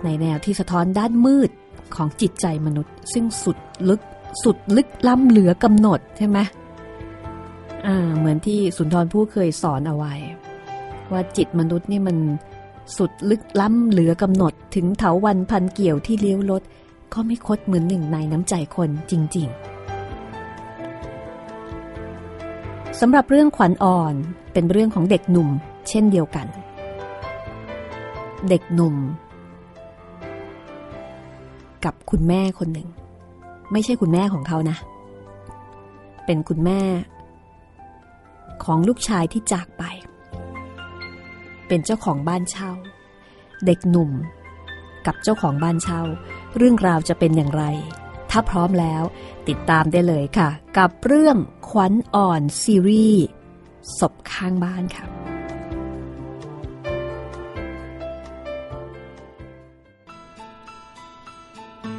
[0.04, 1.50] ในแนวที่สะท้อนด้านมืด
[1.96, 4.00] ของจิตใจมนุษย์ ซึ่งสุดลึก
[4.44, 6.38] สุดลึกล้ำเหลือกำหนดใช่ไหม
[7.86, 10.14] อ่าเหมือนที่สุนทรผู้เคยสอนเอาไว้
[11.12, 12.16] ว่าจิตมนุษย์นี่มัน
[12.98, 16.62] สุดลึกล้ำเหลือกำหนดถึงเถาวันพันเกี่ยวที่เลี้ยวลด
[17.12, 19.76] ก็ไม่คดเหมือนหนึ่งในน้ำใจคนจริง ๆ
[23.00, 24.14] สำหรับเรื่องขวัญอ่อน
[24.52, 25.48] เป็นเรื่องของเด็กหนุ่ม
[25.88, 26.46] เช่นเดียวกัน
[28.48, 28.94] เด็กหนุ่ม
[31.84, 32.88] กับคุณแม่คนหนึ่ง
[33.72, 34.76] ไม่ใช่คุณแม่ของเขานะ
[36.26, 36.80] เป็นคุณแม่
[38.64, 39.82] ของลูกชายที่จากไป
[41.68, 42.70] เป็นเจ้าของบ้านเช่า
[43.66, 44.10] เด็กหนุ่ม
[45.06, 46.02] กับเจ้าของบ้านเช่า
[46.56, 47.64] เรื่องราวจะเป็นอย่างไร
[48.30, 49.02] ถ้าพร้อมแล้ว
[49.48, 51.36] ติดตามได้เลยค่ะ กับเรื่อง
[51.68, 53.24] ขวัญอ่อนซีรีส์
[53.98, 55.06] ศพข้างบ้านค่ะ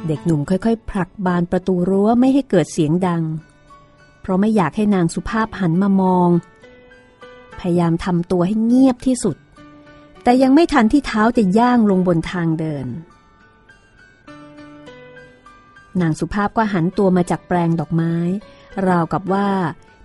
[0.06, 3.22] เด็กหนุ่มค่อยๆ ผลักบานประตูรั้วไม่ให้เกิดเสียงดัง
[4.20, 6.28] เพราะไม่อยากให้นางสุภาพหันมามอง
[7.58, 9.36] พยายามทำตัวให้เงียบที่สุด
[10.22, 12.86] แต่ยังไม่ทันที่เท้าจะย่างลงบนทางเดิน
[16.02, 18.14] นางสุภาพก็หันตัวมาจากแปลงดอกไม้
[18.88, 19.48] ราวกับว่า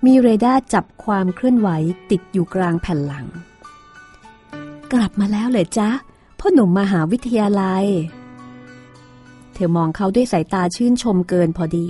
[0.05, 1.69] มีเรดาร์จับความเคลื่อนไหว
[2.11, 3.27] ติดอยู่กลางแผ่นหลัง
[4.93, 5.89] กลับมาแล้วเลยจ๊ะ
[6.39, 7.85] พ่อหนุ่มมหาวิทยาลัย
[9.53, 11.87] เธอมองเขาด้วยสายตาชื่นชมเกินพอดี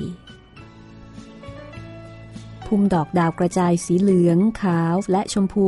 [2.66, 5.68] พุ่มดอกดาวกระจายสีเหลือง ขาวและชมพู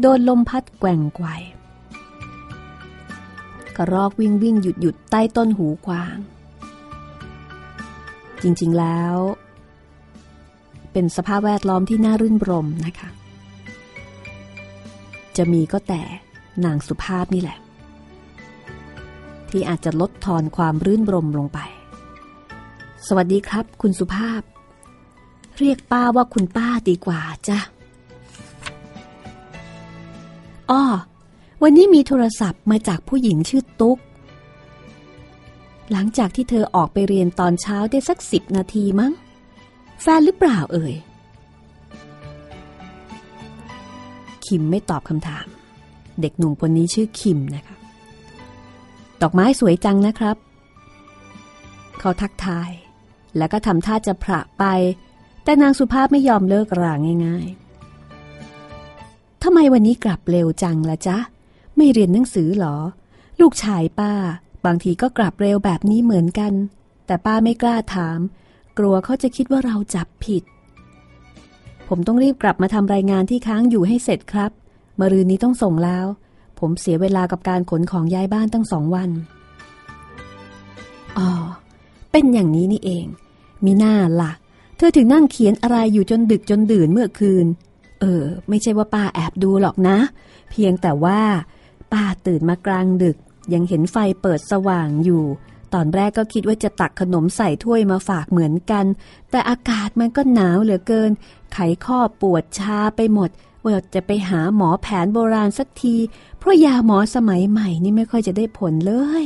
[0.00, 1.28] โดนลมพัดแกว่งไกว
[3.76, 6.16] กระรอกวิ่งวิ่งหยุดหยุดใต้ต้นหูกวาง
[8.42, 9.14] จริงๆแล้ว
[10.92, 13.10] เป็นสภาพแวดล้อมที่น่ารื่นรมนะคะ
[15.36, 16.02] จะมีก็แต่
[16.64, 17.58] นางสุภาพนี่แหละ
[19.50, 21.58] ที่อาจจะลดทอนความรื่นรมลงไป
[23.06, 24.42] สวัสดีครับ คุณสุภาพ
[25.58, 27.58] เรียกป้าว่าคุณป้าดีกว่าจ้ะ
[30.70, 30.82] อ้อ
[31.62, 33.98] วันนี้มีโทรศัพท์มาจากผู้หญิงชื่อตุ๊ก
[35.92, 39.12] หลังจากที่เธอออกไปเรียนตอนเช้าได้สักสิบนาทีมั้ง
[40.02, 40.94] แฟนหรือเปล่าเอ่ย
[44.46, 45.46] คิมไม่ตอบคำถาม
[46.20, 47.76] เด็กหนุ่มคนนี้ชื่อคิมนะคะ
[49.22, 50.36] ดอกไม้สวยจังนะครับ
[51.98, 52.70] เขาทักทาย
[53.36, 54.64] แล้วก็ทำท่าจะพระไป
[55.44, 56.92] แต่นางสุภาพไม่ยอมเลิกรา
[57.26, 57.46] ง่าย
[58.44, 61.16] ๆทำไมวันนี้กลับเร็วจังละจ๊ะ
[61.76, 62.76] ไม่เรียนหนังสือหรอ
[63.40, 64.12] ลูกชายป้า
[64.66, 66.52] บางทีก็กลับเร็วแบบนี้เหมือนกัน
[67.06, 68.18] แต่ป้าไม่กล้าถาม
[68.78, 70.42] กลัวเขาจะคิดว่าเราจับผิด
[71.88, 74.50] ผมต้องรีบกลับมาทำรายงานที่ค้างอยู่ให้เสร็จครับ
[75.00, 76.06] มรืนนี้ต้องส่งแล้ว
[76.58, 79.10] ผมเสียเวลากับการขนของย้ายบ้านตั้งสองวัน
[81.18, 81.28] อ๋อ
[82.12, 83.06] เป็นอย่างนี้นี่เอง
[83.64, 84.32] มีหน้าละ่ะ
[84.76, 87.46] เธอถึงนั่งเขียนอะไรอยู่จนดึกจนดื่นเมื่อคืน
[88.00, 89.98] เออ ไม่ใช่ว่าป้าแอบดูหรอกนะ
[90.50, 91.20] เพียงแต่ว่า
[91.92, 93.16] ป้าตื่นมากลางดึก
[93.52, 95.24] ยังเห็นไฟเปิดสว่างอยู่
[95.74, 98.84] ตอนแรกก็คิดว่าจะตักขนมใส่ถ้วยมาฝากเหมือนกัน
[99.30, 101.10] แต่อากาศมันก็หนาวเหลือเกิน
[101.52, 103.30] ไขข้อปวดชาไปหมด
[103.64, 105.96] ว่าจะไปหาหมอแผนโบราณสักที
[106.38, 109.24] เพราะยาหมอสมัยใหม่นี่ไม่ค่อยจะได้ผลเลย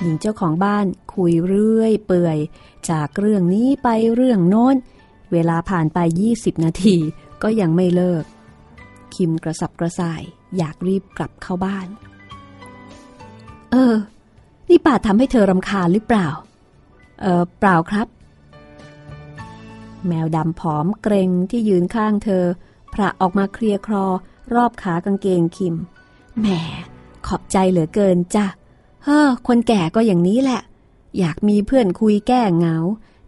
[0.00, 2.38] หญิงเจ้าของบ้านคุยเรื่อยเปื่อย
[2.90, 4.76] จากเรื่องนี้ไปเรื่องโน้น
[5.32, 5.98] เวลาผ่านไป
[6.32, 6.96] 20 นาที
[7.42, 8.24] ก็ยังไม่เลิก
[9.14, 10.22] คิมกระสับกระส่าย
[10.56, 11.86] อยากรีบกลับเข้าบ้าน
[13.70, 13.94] เออ
[14.68, 16.28] นี่ป่าทำให้เธอรำคาญหรือเปล่า
[17.20, 18.06] เออเปล่าครับ
[20.06, 22.44] แมวดำผอมเกรงที่ยืนข้างเธอ
[22.94, 24.06] พระออกมาเคลียร์ครอ
[24.54, 25.74] รอบขากางเกงคิม
[26.38, 26.46] แหม
[27.26, 28.46] ขอบใจเหลือเกินจ้ะ
[29.04, 30.60] เฮ้อ คนแก่ก็อย่างนี้แหละ
[31.18, 32.76] อยากมีเพื่อนคุยแก้เหงา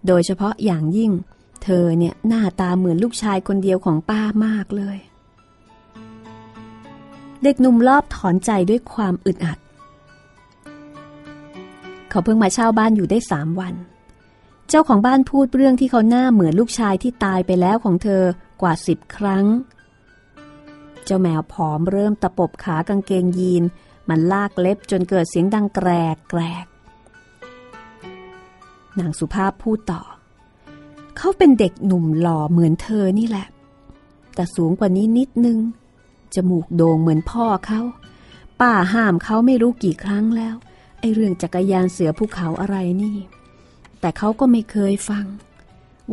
[0.07, 1.13] โดยเฉพาะอย่างยิ่ง
[1.65, 4.97] เธอเนี่ยหน้าตาเหมือนลูกชายคนเดียวของป้ามากเลย
[7.43, 9.59] เด็กหนุ่มรอบถอนใจด้วยความอึดอัด
[12.09, 13.75] เขาเพิ่งมาเช่าบ้านอยู่ได้สามวัน
[14.69, 18.23] เจ้าของบ้านพูดเรื่องที่เขาหน้าเหมือนลูกชายที่ตายไปแล้วของเธอ
[18.63, 19.47] กว่าสิบครั้ง
[21.05, 23.63] เจ้าแมวผอมเริ่มตะปบขากางเกงยีน
[24.09, 26.67] มันลากเล็บจนเกิดเสียงดังแกรกแกรก
[28.99, 30.03] นางสุภาพพูดต่อ
[31.17, 33.47] เขาเป็นเด็กหนุ่มหล่อเหมือนเธอนี่แหละ
[34.35, 35.59] แต่สูงกว่านี้นิดนึง
[36.35, 37.81] จมูกโด่งเหมือนพ่อเขา
[38.61, 40.55] ป้าห้ามเขาไม่รู้กี่ครั้งแล้ว
[41.01, 43.17] ไอเรื่องจักรยานเสือภูเขาอะไรนี่
[44.01, 45.27] แต่เขาก็ไม่เคยฟัง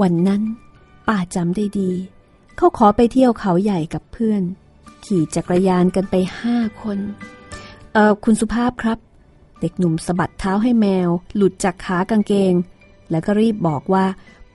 [0.02, 0.42] วันนั้น
[1.08, 1.92] ป้าจำได้ดี
[2.58, 4.42] เขาขอไปเที่ยวเขาใหญ่กับเพื่อน
[5.06, 7.00] ขี่จักรยานกันไปห้าคน
[7.94, 9.00] เออคุณสุภาพครับ
[9.62, 12.54] เด็กหนุ่มสะบัดเท้าให้แมว หลุดจากขากางเกง
[13.12, 14.06] แล้วก็รีบบอกว่า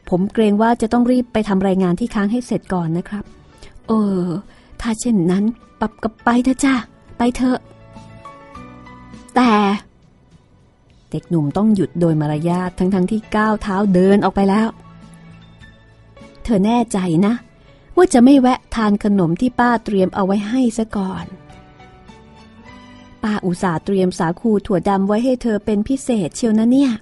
[0.09, 3.25] ผมเกรงว่าจะต้องรีบไปทำรายงานที่ค้างให้เสร็จก่อนนะครับ
[3.89, 4.23] เออ
[4.83, 5.45] ถ้าเช่นนั้น
[5.81, 6.75] ปรับกับไปเถอะจ้า
[7.19, 7.59] ไปเถอะ
[9.35, 9.53] แต่
[11.11, 14.69] เด็กหนุ่มต้องหยุดโดยมารยาททั้งๆทที่ก้าวเท้าเดินออกไปแล้ว
[16.45, 17.35] เธอแน่ใจนะ
[17.97, 21.27] ว่าจะไม่แวะทานขนมที่ป้าเตรียมเอาไว้ให้ซะก่อน
[23.23, 26.93] ป้าอุตส่าห์เตรียมสาคูถั่วดำไว้ให้เธอเป็นพิเศษเชียวนะเนี่ย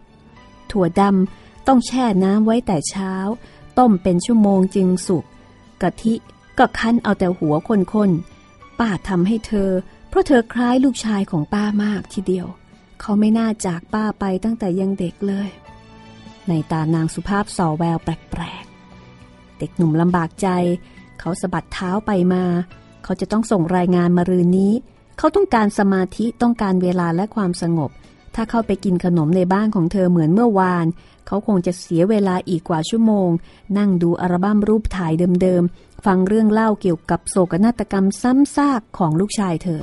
[0.70, 3.14] ถั่วดำต้องแช่น้ำไว้แต่เช้า
[3.78, 5.24] ต้มเป็นชั่วโมงจึงสุก
[5.82, 6.14] กะทิ
[6.58, 9.70] ก็คั้นเอาแต่หัวคนๆป้าทำให้เธอ
[10.08, 12.46] เพราะเธอคล้ายลูกชายของป้ามากทีเดียว
[13.00, 15.48] เขาไม่น่าจากป้าไปตั้งแต่ยังเด็กเลย
[16.48, 20.48] ในตานางสุภาพส่อแววแปลกๆ เด็กหนุ่มลำบากใจ
[21.20, 22.44] เขาสะบัดเท้าไปมา
[23.04, 24.72] เขาจะต้องส่งรายงานมารืนนี้
[25.18, 27.90] เขาต้องการสมาธิต้องการเวลาและความสงบ
[28.34, 30.86] ถ้าเข้าไปกินขนมในบ้านของเธอเหมือนเมื่อวาน
[31.26, 33.28] เขาคงจะเสียเวลาอีกกว่าชั่วโมง
[33.78, 35.62] นั่งดูอัลบั้มรูปถ่ายเดิม
[36.04, 39.82] ฟังเรื่องเล่าเกี่ยวกับโศกนาฏกรรมซ้ำซากของลูกชายเธอ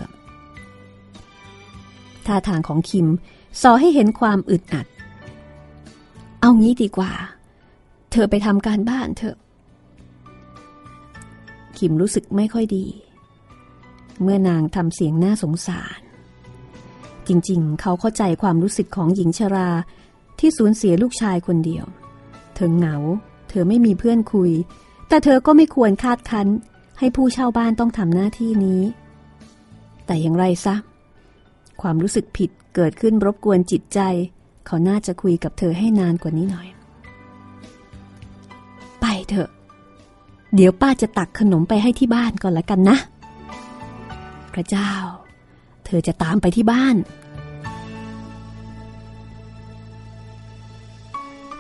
[2.26, 3.08] ท่าทางของคิม
[3.62, 4.86] สอให้เห็นความอึดอัด
[6.42, 7.12] เอางี้ดีกว่า
[8.12, 9.38] เธอไปทำการบ้านเถอะ
[11.78, 12.86] คิมรู้สึกไม่ค่อยดี
[14.22, 16.00] เมื่อนางทำเสียงน่าสงสาร
[17.28, 19.70] จริงๆ เขาเข้าใจความรู้สึกของหญิงชรา
[20.40, 21.86] ที่สูญเสียลูกชายคนเดียว
[22.56, 22.96] เธอเหงา
[23.50, 24.52] เธอไม่มีเพื่อนคุย
[25.08, 26.48] แต่เธอก็ไม่ควรคาดคั้น
[27.00, 28.82] ให้ผู้เช่าบ้านต้องทำหน้าที่นี้
[30.06, 30.76] แต่อย่างไรซะ
[31.82, 34.00] ความรู้สึกผิดเกิดขึ้นรบกวนจิตใจ
[34.66, 36.68] เขาน่าจะคุยกับเธอให้นานกว่านี้หน่อย
[39.02, 39.50] ไปเถอะ
[40.56, 42.98] เดี๋ยวป้าจะตักขนมไปให้ที่บ้านก่อนละกันนะ
[44.54, 44.92] พระเจ้า
[45.86, 46.96] เธอจะตามไปที่บ้าน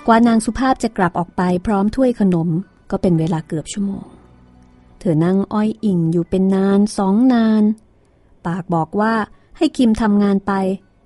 [0.08, 2.50] กว่านางสุภาพจะกลับออกไปพร้อมถ้วยขนม
[2.91, 4.06] ก็เป็นเวลาเกือบชั่วโมง
[5.00, 7.63] เธอนั่งอ้อยอิ่งอยู่เป็นนานสองนาน
[8.45, 9.13] ปากบอกว่า
[9.58, 10.54] ให้คิมทำงานไป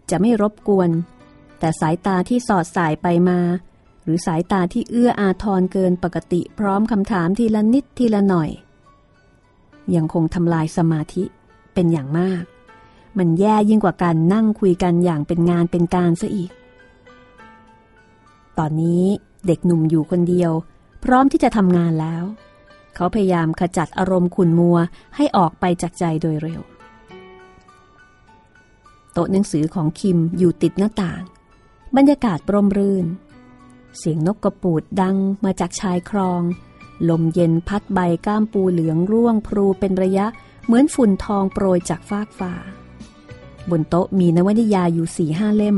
[0.10, 0.90] จะไม่รบกวน
[1.60, 3.40] แต่สายตาที่สอดสายไปมา
[4.04, 8.50] หรือสายตาที่เอื้ออาทรเกินปกติพร้อมคำถามทีละนิดทีละหน่อย
[9.96, 11.24] ยังคงทำลายสมาธิ
[11.74, 12.44] เป็นอย่างมาก
[13.18, 16.52] มันแย่ยิ่งกว่าการนั่งคุยกันอย่างเป็นงานเป็นการซะอีก
[18.58, 19.04] ตอนนี้
[19.48, 20.52] เด็กหนุ่มอยู่คนเดียว
[21.04, 22.24] พร้อมที่จะทำงานแล้ว
[22.96, 24.78] เขาพยายามขจัดอารมณ์ขุ่นมัว
[25.16, 26.62] ให้ออกไปจากใจโดยเร็ว
[29.14, 31.24] โต๊ะหนังสือของคิมอยู่ติดหน้าต่าง
[31.96, 33.06] บรรยากาศปรมรื่น
[33.98, 36.42] เสียงนกกระปูดดังมาจากชายคลอง
[37.10, 40.26] ลมเย็นพัดใบก้ามปูเหลืองร่วงพลูเป็นระยะ
[40.66, 42.54] เหมือนฝุ่นทองโปรยจากฟากฟ้า
[43.70, 45.78] บนโต๊ะมีนวนิยายอยู่สี่ห้าเล่ม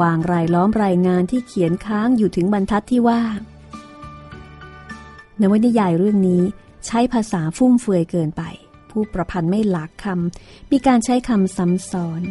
[0.00, 3.22] วางรายล้อมรายงานที่เขียนค้างอยู่ถึงบรรทัดที่ว่า
[5.40, 6.42] นวนิยายเรื่องนี้
[6.86, 8.42] ใช้ภาษาฟุ่มเฟือยเกินไป
[8.90, 12.22] ผู้ประพันธ์ไม่หลักคำ มีการใช้คำซ้ำซ้อน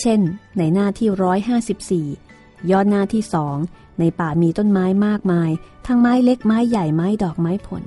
[0.00, 0.20] เช่น
[0.58, 3.56] ในหน้าที่ 154ยอดหน้าที่สอง
[4.00, 5.50] ในป่ามีต้นไม้มากมาย
[5.86, 7.82] ทั้งไม้เล็กไม้ใหญ่ไม้ดอกไม้ผล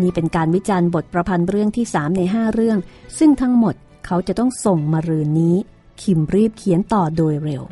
[0.00, 2.78] นี่เป็นการวิจารณ์บทประพันธ์เรื่องที่สามในห้าเรื่อง
[3.18, 3.74] ซึ่งทั้งหมด
[4.06, 5.56] เขาจะต้องส่งมารืนนี้
[6.02, 7.62] คิมรีบเขียนต่อโดยเร็ว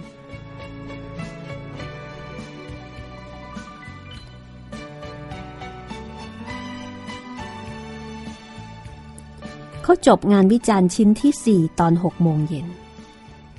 [9.88, 12.66] เขาจบงานวิจารณ์ชิ้นที่สี่ตอนหกโมงเย็น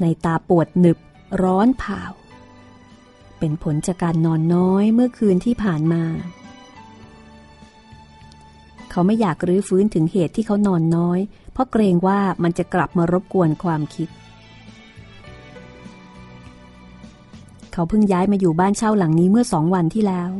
[0.01, 0.97] ในตาปวดหนึบ
[1.41, 2.01] ร้อนเผา
[3.39, 6.03] เป็นผลจากการนอนน้อยเมื่อคืนที่ผ่านมา
[8.91, 11.19] เขาไม่อยากรื้อฟื้นถึงเหตุที่เขานอนน้อย
[11.51, 14.09] เพราะเกรงว่ามันจะกลับมารบกวนความคิด
[17.73, 20.31] เขาเพิ่งย้ายมาอยู่บ้านเช่าหลังนี้เมื่อสองวันที่แล้ว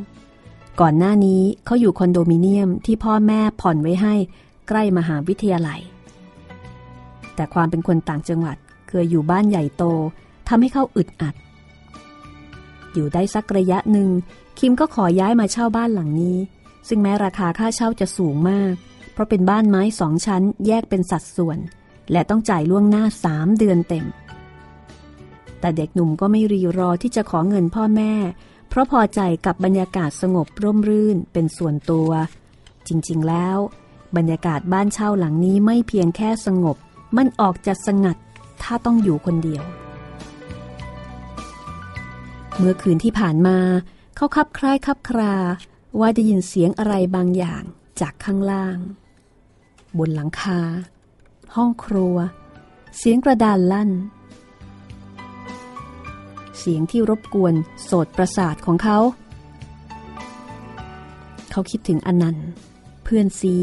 [0.82, 4.16] ก่อนหน้านี้เขาอยู่คอนโดมิเนียมที่พ่อแม่ผ่อนไว้ให้
[4.70, 5.82] ใกล้มหาวิทยาลัย
[7.36, 8.58] แต่ความเป็นคนต่างจังหวัด
[8.90, 9.84] เคยอยู่บ้านใหญ่โต
[10.48, 11.36] ทำให้เขาอึดอัด
[12.94, 14.10] อยู่ได้สักระยะหนึ่ง
[14.60, 16.38] คิมก็ขอย้ายมาเช่าบ้านหลังนี้
[16.88, 18.74] ซึ่งแม้ราคาค่าเช่าจะสูงมาก
[19.14, 21.58] เพราะเป็นบ้านไม้สองชั้นแยกเป็นสัดส่วน
[22.12, 24.06] และต้องจ่ายล่วงหน้าสามเดือนเต็ม
[25.60, 28.14] แต่เด็กหนุ่มก็ไม่รีรอที่จะขอเงินพ่อแม่
[28.70, 32.10] เพราะพอใจกับบรรยากาศสงบร่มรื่นเป็นส่วนตัว
[32.88, 33.58] จริงๆแล้ว
[34.16, 36.78] บรรยากาศบ้านเช่าหลังนี้ไม่เพียงแค่สงบ
[37.18, 38.18] มันออกจะสงัด
[38.62, 39.64] ถ้าต้องอยู่คนเดียว
[42.58, 43.58] เมื่อคืนที่ผ่านมา
[44.16, 45.36] เขาคับคล้ายคับครา
[46.00, 47.64] ว่าได้ยินเสียงอะไรบางอย่าง
[48.02, 48.78] จากข้างล่าง
[49.98, 50.60] บนหลังคา
[51.56, 52.18] ห้องครัว
[52.98, 53.92] เสียงกระดานลั่น
[56.60, 58.98] เสียงที่รบกวนโสดประสาทของเขา
[61.52, 62.48] เขาคิดถึงอนันต์
[63.04, 63.56] เพื่อนซี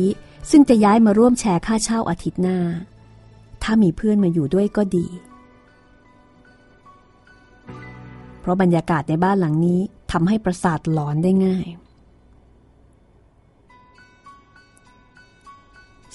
[0.50, 2.58] ซึ่งจะย้ายมาร่วมแชร์ค่าเช่าอาทิตย์หน้า
[3.62, 5.06] ถ้ามีเพื่อนมาอยู่ด้วยก็ดี
[8.40, 9.80] เพราะบรรยากาศในบ้านหลังนี้
[10.12, 11.66] ทำให้ประสาทหลอนได้ง่าย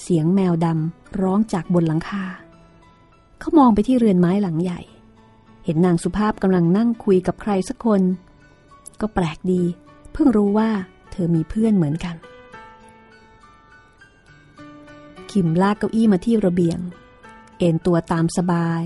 [0.02, 2.24] เสียงแมวดำร้องจากบนหลังคา
[3.40, 4.82] เขามองไปที่เรือนไม้หลังใหญ่
[5.66, 8.02] เห็นนางสุภาพกำลังนั่งคุยกับใครสักคน
[9.02, 9.64] ก็แปลกดี
[10.14, 10.70] เพิ่งรู้ว่า
[11.12, 12.16] เธอมีเพื่อนเหมือนกัน
[15.32, 16.80] คิมลากเก้าอี้มาที่ระเบียง
[17.58, 18.84] เอนตัวตามสบาย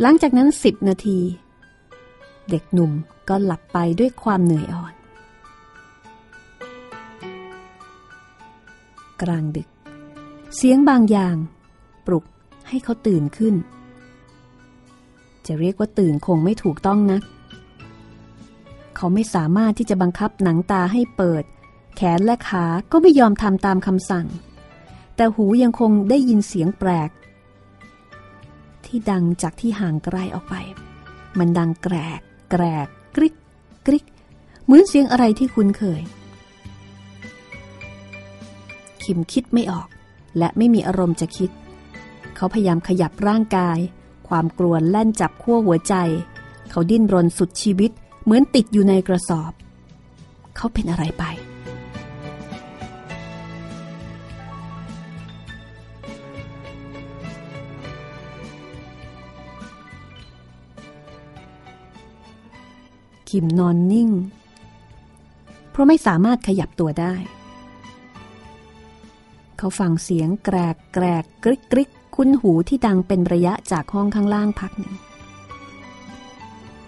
[0.00, 1.20] หลังจากนั้นสิบนาที
[2.50, 2.92] เด็กหนุ่ม
[3.28, 4.94] ก็หลับไปด้วยความเหนื่อยอ่อน
[9.22, 9.68] กลางดึก
[10.56, 11.36] เสียงบางอย่าง
[12.06, 12.24] ปลุก
[12.68, 13.54] ให้เขาตื่นขึ้น
[15.46, 17.22] จะเรียกว่าตื่นคงไม่ถูกต้องนะัก
[18.96, 21.44] เขาไม่สามารถที่จะบังคับหนังตาให้เปิด
[21.96, 24.26] แขนและขาก็ไม่ยอมทำตามคำสั่ง
[25.20, 27.10] แต่หูยังคงได้ยินเสียงแปลก
[28.84, 30.54] ที่ดังจากที่ห่างไกลออกไป
[31.38, 33.34] มันดังแกรก แกรก กริก
[33.86, 34.04] กริก
[34.64, 36.02] เหมือนเสียงอะไรที่คุ้นเคย
[39.02, 39.88] คิมคิดไม่ออก
[40.38, 41.50] และไม่มีอารมณ์จะคิด
[42.36, 43.78] เขาพยายามขยับร่างกาย
[44.28, 45.94] ความกลัวแล่นจับขั้วหัวใจ
[46.70, 47.90] เขาดิ้นรนสุดชีวิต
[48.24, 49.52] เหมือนติดอยู่ในกระสอบ
[50.56, 51.24] เขาเป็นอะไรไป
[63.30, 64.10] คิมนอนนิ่ง
[65.70, 67.14] เพราะไม่สามารถขยับตัวได้
[69.58, 74.94] เขาฟังเสียงแกรกแกรกกริกกริกคุ้นหูที่ดังเป็นระยะจากห้องข้างล่างพักหนึ่ง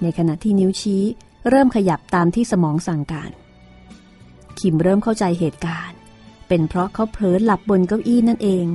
[0.02, 1.02] ในขณะที่นิ้วชี้
[1.48, 3.30] เริ่มขยับตามที่สมองสั่งการ
[4.60, 5.96] คิมเริ่มเข้าใจเหตุการณ์
[6.48, 8.66] เป็นเพราะเขาเผลอหลับบนเก้าอี้นั่นเอง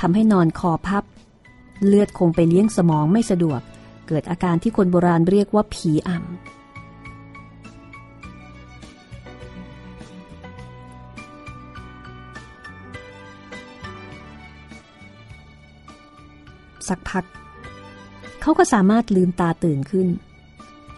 [0.00, 1.04] ทำให้นอนคอพับ
[1.86, 3.60] เลือดคงไปเลี้ยงสมองไม่สะดวก
[4.08, 6.57] เกิดอาการที่คนโบราณเรียกว่าผีอำ
[16.90, 17.24] สักพัก
[18.40, 20.08] เขาก็สามารถลืมตาตื่นขึ้น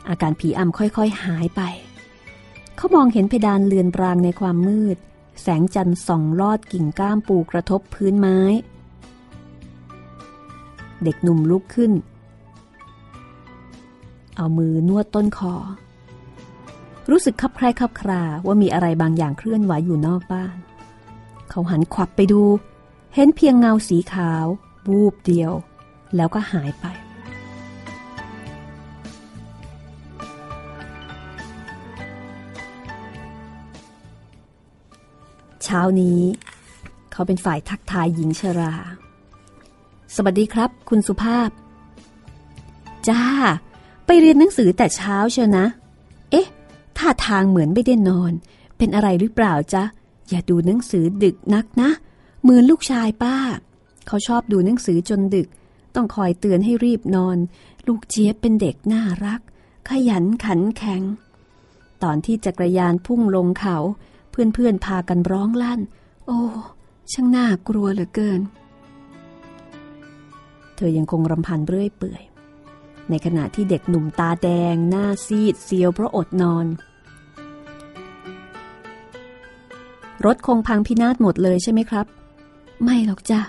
[0.09, 1.63] อาการผีอำค่อยๆหายไป
[2.77, 4.97] เขามองเห็นเพดานเลือนรางในความมืด
[5.43, 8.39] แสงจันทร์ส่องลอดกิ่งก้ามปูกระทบพื้นไม้
[11.05, 11.93] เด็กหนุ่มลุกขึ้น
[14.37, 15.55] เอามือนวดต้นคอ
[17.11, 20.57] รู้สึกคับใคร่คับคราว่ามีอะไรบางอย่างเคลื่อนไหวอยู่นอกบ้าน
[21.51, 22.43] เขาหันขวับไปดู
[23.15, 24.47] เห็นเพียงเงาสีขาว
[24.91, 25.53] วูบเดียว
[26.17, 26.87] แล้วก็หายไป
[35.65, 36.21] เช้านี้
[37.13, 38.75] เขาเป็นฝ่ายทักทายหญิงชรา
[40.15, 41.51] สวัสดีครับ คุณสุภาพ
[43.09, 43.23] จ้า
[44.07, 45.67] ไปเรียนหนังสือแต่เช้าเชียวนะ
[46.31, 46.47] เอ๊ะ
[46.99, 48.33] ท่าทางเหมือนไม่ได้นอน
[48.79, 49.85] เป็นอะไรหรือเปล่าจ๊ะ
[50.29, 51.91] อย่าดูหนังสือดึกนักนะ
[52.43, 53.37] เหมือนลูกชายป้า
[54.07, 55.49] เขาชอบดูหนังสือจนดึก
[55.95, 57.39] ต้องคอยเตือนให้รีบนอน
[57.87, 59.41] ลูกเจี๊ยบเป็นเด็กน่ารัก
[59.89, 61.03] ขยันขันแข็ง
[62.03, 63.77] ตอนที่จักรยานพุ่งลงเขา
[64.31, 65.81] เพื่อนๆพากันร้องลั่น
[66.27, 66.41] โอ้
[67.13, 68.41] ช่างน่ากลัวเหลือเกิน
[70.77, 72.23] เธอยังคงรำพันเรื่อยเปื่อย
[73.11, 76.67] ในขณะที่เด็กหนุ่มตาแดง หน้าซีดเซียวเพราะอดนอน
[80.25, 82.07] รถคงพังพินาศหมดเลยใช่ไหมครับ
[82.83, 83.41] ไม่หรอกจ้ะ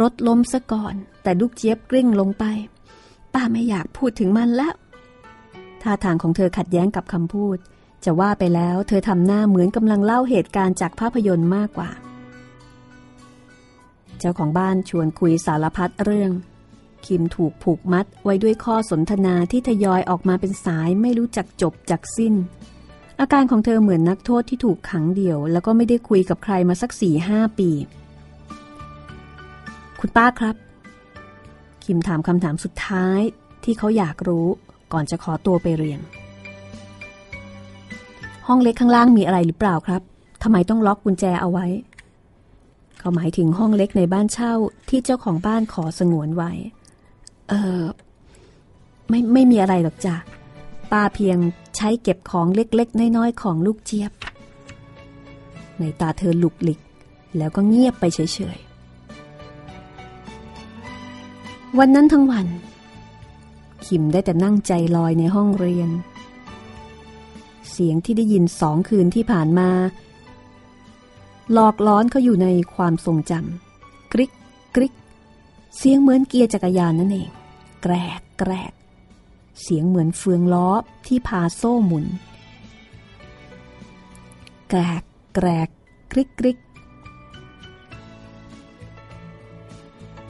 [0.00, 2.44] รถล้มซะก่อน แต่ลูกเจี๊ยบกลิ้งลงไป
[3.34, 4.74] ป้าไม่อยากพูดถึงมันแล้ว
[5.82, 7.58] ท่าทางของเธอขัดแย้งกับคำพูด
[8.04, 11.90] จะว่าไปแล้ว เธอทำหน้าเหมือนกำลังเล่าเหตุการณ์จากภาพยนตร์มากกว่า
[14.18, 16.32] เจ้าของบ้านชวนคุยสารพัดเรื่อง
[17.06, 22.34] คิมถูกผูกมัดไว้ด้วยข้อสนทนาที่ทยอยออกมาเป็นสายไม่รู้จักจบจักสิ้น
[23.20, 27.70] อาการของเธอเหมือนนักโทษที่ถูกขังเดี่ยว แล้วก็ไม่ได้คุยกับใครมาสักสี่ห้าปี
[30.00, 30.56] คุณป้าครับ
[31.84, 33.20] คิมถามคำถามสุดท้าย
[33.64, 34.46] ที่เขาอยากรู้
[34.92, 36.00] ก่อนจะขอตัวไปเรียน
[38.46, 40.02] ห้องเล็กข้างล่างมีอะไรหรือเปล่าครับ
[40.42, 41.66] ทำไมต้องล็อกกุญแจเอาไว้
[42.98, 44.54] เขาหมายถึงห้องเล็กในบ้านเช่า
[44.88, 46.52] ที่เจ้าของบ้านขอสงวนไว้
[47.48, 47.82] เออ
[49.08, 50.16] ไม่ไม่มีอะไรหรอกจ้ะ
[50.92, 51.38] ป้าเพียง
[51.76, 54.12] ใช้เก็บของเล็กๆ น้อยๆ ของลูกเจี๊ยบ
[55.78, 56.80] ในตาเธอหลุกหลิก
[57.38, 58.20] แล้วก็เงียบไปเฉ
[58.56, 58.58] ย
[61.78, 62.46] วันนั้นทั้งวัน
[63.86, 65.90] คิมได้แต่นั่งใจลอยในห้องเรียน
[67.70, 69.70] เสียงที่ได้ยินสองคืนที่ผ่านมา
[71.52, 74.32] หลอกล้อนเขาอยู่ในความทรงจำกริก
[74.74, 74.94] กริก
[75.76, 77.30] เสียงเหมือนเกียร์จักรยานนั่นเอง
[77.82, 78.72] แกรกแกรก
[79.62, 80.70] เสียงเหมือนเฟืองล้อ
[81.06, 82.06] ที่พาโซ่หมุน
[84.70, 85.02] แกรก
[85.34, 85.68] แกรก
[86.12, 86.58] กริกกริก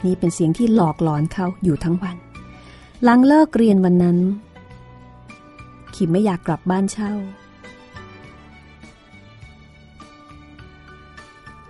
[0.04, 2.16] นี่เป็นเสียงที่หลอกหลอนเขาอยู่ทั้งวัน
[3.04, 4.18] หลังเลิกเรียนวันนั้น
[5.94, 7.12] คิมไม่อยากกลับบ้านเช่า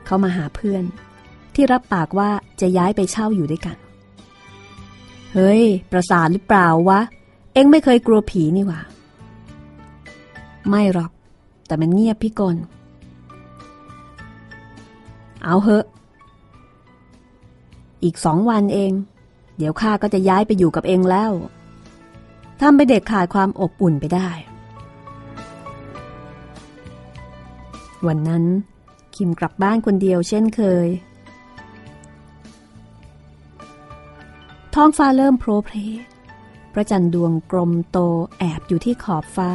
[0.05, 0.85] เขามาหาเพื่อน
[1.55, 3.77] ที่รับปากว่าจะย้ายไปเช่าอยู่ด้วยกัน
[5.35, 5.63] เฮ้ย
[5.93, 7.01] ประสาทหรือเปล่าวะ
[7.55, 8.81] เอ็งไม่เคยกลัวผีนี่หว่า
[10.69, 11.11] ไม่หรอก
[11.67, 12.57] แต่มันเงียบพี่กล
[15.45, 15.85] เอาเหอะ
[18.05, 18.93] อีกสองวันเอง
[19.57, 21.33] เดี๋ยวข้าก็จะย้ายไปอยู่กับเองแล้ว
[22.61, 24.29] ทำไปเด็กขาดความอบอุ่นไปได้
[28.07, 28.45] วันนั้น
[29.17, 30.89] คิมกลับบ้านคนเดียวเช่นเคย
[34.75, 35.77] ท้องฟ้าเริ่มโพรเพล
[36.73, 37.99] พระจันทร์ดวงกลมโต
[38.39, 39.51] แอบอยู่ที่ขอบฟ้า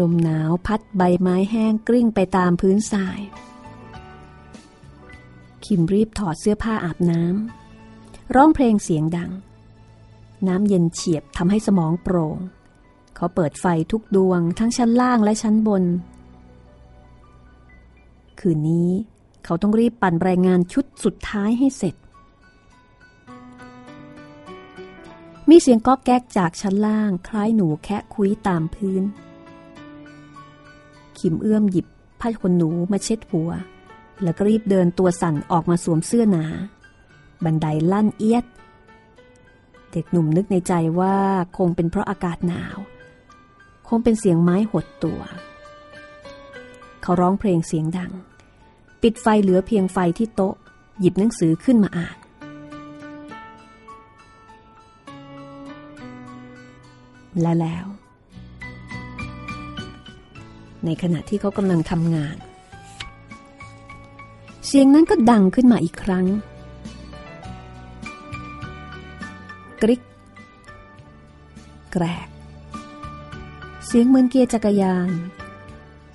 [0.00, 3.20] ลมหนาวพัดใบไม้แห้งกลิ้งไปตามพื้นทราย
[5.72, 9.30] คิมรีบถอดเสื้อผ้าอาบน้ำร้องเพลงเสียงดัง
[10.48, 12.38] น้ำเย็นเฉียบทำให้สมองโปร่ง
[13.16, 15.84] เขาเปิดไฟทุกดวงทั้งชั้นล่างและชั้นบน
[18.40, 18.90] คืนนี้
[19.44, 21.94] เขาต้องรีบปั่นรายงานชุดสุดท้ายให้เสร็จ
[25.50, 29.02] มีเสียงก๊อกแก๊กจากชั้นล่าง คล้ายหนูแคะคุยตามพื้น
[31.18, 31.86] ขิมเอื้อมหยิบ
[32.20, 33.52] ผ้าขนหนูมาเช็ดหัว
[34.22, 36.44] แล้วก็รีบเดินตัวสั่นออกมาสวมเสื้อหนา
[37.44, 38.44] บันไดลั่นเอียด
[39.92, 41.16] เด็กหนุ่มนึกในใจว่า
[41.56, 42.78] คงเป็นเพราะอากาศหนาว
[43.88, 45.20] คงเป็นเสียงไม้หดตัว
[47.02, 48.12] เขาร้องเพลงเสียงดัง
[49.02, 50.54] ปิดไฟเหลือเพียงไฟที่โต๊ะ
[51.00, 52.18] หยิบหนังสือขึ้นมาอ่าน
[57.40, 57.86] และแล้ว
[60.84, 62.36] ในขณะที่เขากำลังทำงาน
[64.72, 66.26] เสียงนั้นก็ดังขึ้นมาอีกครั้ง
[69.82, 70.02] กริก
[71.92, 72.28] แกรก
[73.86, 75.10] เสียงเหมือนเกียร์จักรยาน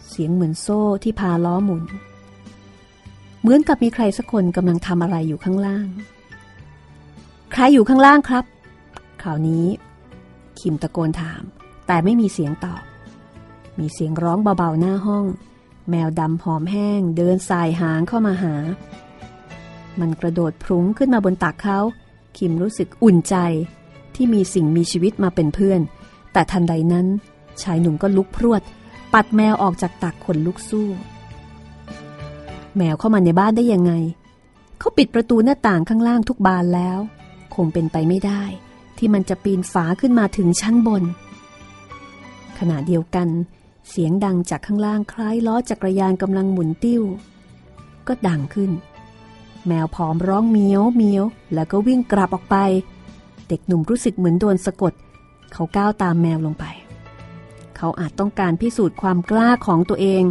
[0.09, 1.83] เสียงเหมือนโซ่ที่พาล้อหมุน
[3.41, 5.87] เหมือนกับมีใครสักคนกำลังทำอะไรอยู่ข้างล่าง
[7.51, 8.45] ใครอยู่ข้างล่างครับ
[9.21, 9.65] คราวนี้
[10.59, 11.43] คิมตะโกนถาม
[11.87, 12.83] แต่ไม่มีเสียงตอบ
[13.79, 15.25] มีเสียงร้องเบาๆหน้าห้อง
[15.89, 18.55] แมวดำผอมแห้งเดินสายหางเข้ามาหา
[19.99, 21.79] มันกระโดดพรุ้งขึ้นมาบนตักเขา
[22.37, 23.35] คิมรู้สึกอุ่นใจ
[24.15, 25.81] ที่มีสิ่งมีชีวิตมาเป็นเพื่อน
[26.33, 27.07] แต่ทันใดนั้น
[27.61, 28.61] ชายหนุ่มก็ลุกพรวด
[29.13, 30.87] ปัดแมวออกจากตักขนลุกสู้
[32.77, 33.93] แมวเข้ามาในบ้านได้ยังไง
[34.79, 36.99] เขาปิดประตูหน้าต่างข้างล่างทุกบานแล้ว
[37.55, 38.43] คงเป็นไปไม่ได้
[38.97, 41.03] ที่มันจะปีนฝาขึ้นมาถึงชั้นบน
[42.59, 43.27] ขณะเดียวกัน
[43.89, 47.03] เสียงดังจากข้างล่างคล้ายล้อจักรยานกำลังหมุนติ้ว
[48.07, 48.71] ก็ดังขึ้น
[49.67, 51.23] แมวผอมร้องเมียวเมียว
[51.53, 52.55] แล้วก็วิ่งกลับออกไป
[53.47, 54.93] เด็กหนุ่มรู้สึกเหมือนโดนสะกด
[55.53, 56.65] เขาก้าวตามแมวลงไป
[57.77, 60.23] เขาอาจต้องการพิสูจน์ความกล้าของตัวเอง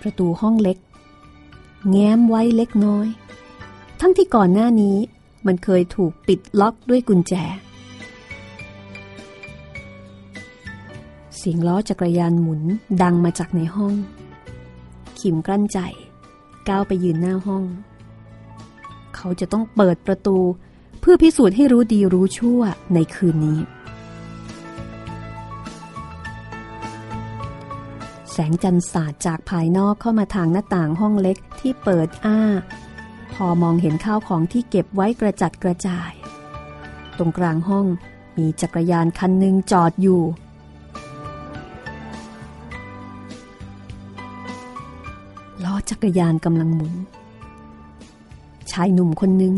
[0.00, 0.78] ประตูห้องเล็ก
[1.90, 3.06] แง้มไว้เล็กน้อย
[4.00, 4.96] ทั้งที่ก่อนหน้านี้
[5.46, 7.34] มันเคยถูกปิดล็อกด้วยกุญแจ
[11.36, 12.62] เสียงล้อจักรยานหมุน
[13.02, 13.94] ดังมาจากในห้อง
[15.20, 15.78] ขิมกลั้นใจ
[16.68, 17.64] ก้าวไปยืนหน้าห้อง
[19.14, 20.36] เขาจะต้องเปิดประตู
[21.00, 22.60] เพื่อพิสูจน์ให้รู้ดีรู้ชั่ว
[22.94, 23.58] ในคืนนี้
[28.32, 32.40] แสงจันทร์สาดจากภายนอกเข้ามาทางหน้าต่างห้องเล็กที่เปิดอ้า
[33.46, 36.10] อมองเห็นข้าวของที่เก็บไว้กระจัดกระจาย
[37.16, 37.86] ตรงกลางห้อง
[38.36, 40.20] มีจักรยานคันหนึ่งจอดอยู่
[45.64, 46.94] ล้อจักรยานกำลังหมุน
[48.70, 49.54] ชายหนุ่มคนหนึ่ง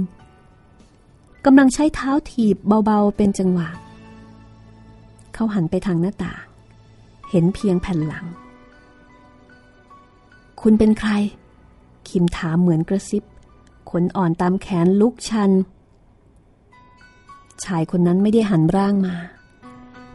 [1.45, 3.69] กำลังใช้เท้าถีบเบาๆเป็นจังหวะ
[5.35, 6.45] เขาหันไปทางหน้าต่าง
[7.31, 8.27] เห็นเพียงแผ่นหลัง
[10.61, 11.11] คุณเป็นใคร
[12.09, 13.23] คิมถามเหมือนกระซิบ
[13.93, 15.51] ขนอ่อนตามแขนลุกชัน
[17.65, 19.17] ชายคนนั้นไม่ได้หันร่างมา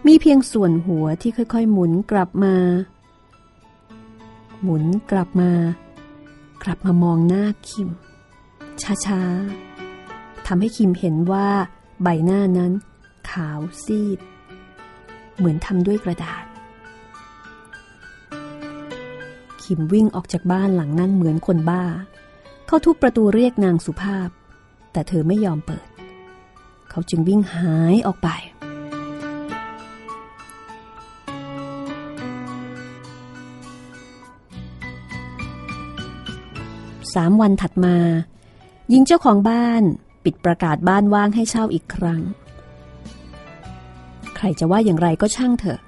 [0.08, 2.56] มีเพียงส่วนหัวที่ค่อยๆ หมุนกลับมา
[4.64, 5.52] หมุนกลับมา
[6.64, 7.90] กลับมามองหน้าคิม
[9.06, 11.48] ช้าๆทำให้คิมเห็นว่า
[12.02, 12.72] ใบหน้านั้น
[13.30, 14.20] ขาวซีด
[15.38, 16.46] เหมือนทำด้วยกระดาษ
[19.64, 21.84] คิมวิ่งออกจากบ้านหลังนั้นเหมือนคนบ้า
[22.68, 24.30] เขาทุบประตูเรียกนางสุภาพ
[24.92, 25.88] แต่เธอไม่ยอมเปิด
[26.90, 28.30] เขาจึงวิ่งหายออกไป
[37.14, 37.98] สามวันถัดมา
[38.90, 39.84] หญิงเจ้าของบ้าน
[40.24, 42.22] ปิดประกาศบ้านว่างให้เช่าอีกครั้ง
[44.36, 45.80] ใครจะว่าอย่างไรก็ช่างเถอะ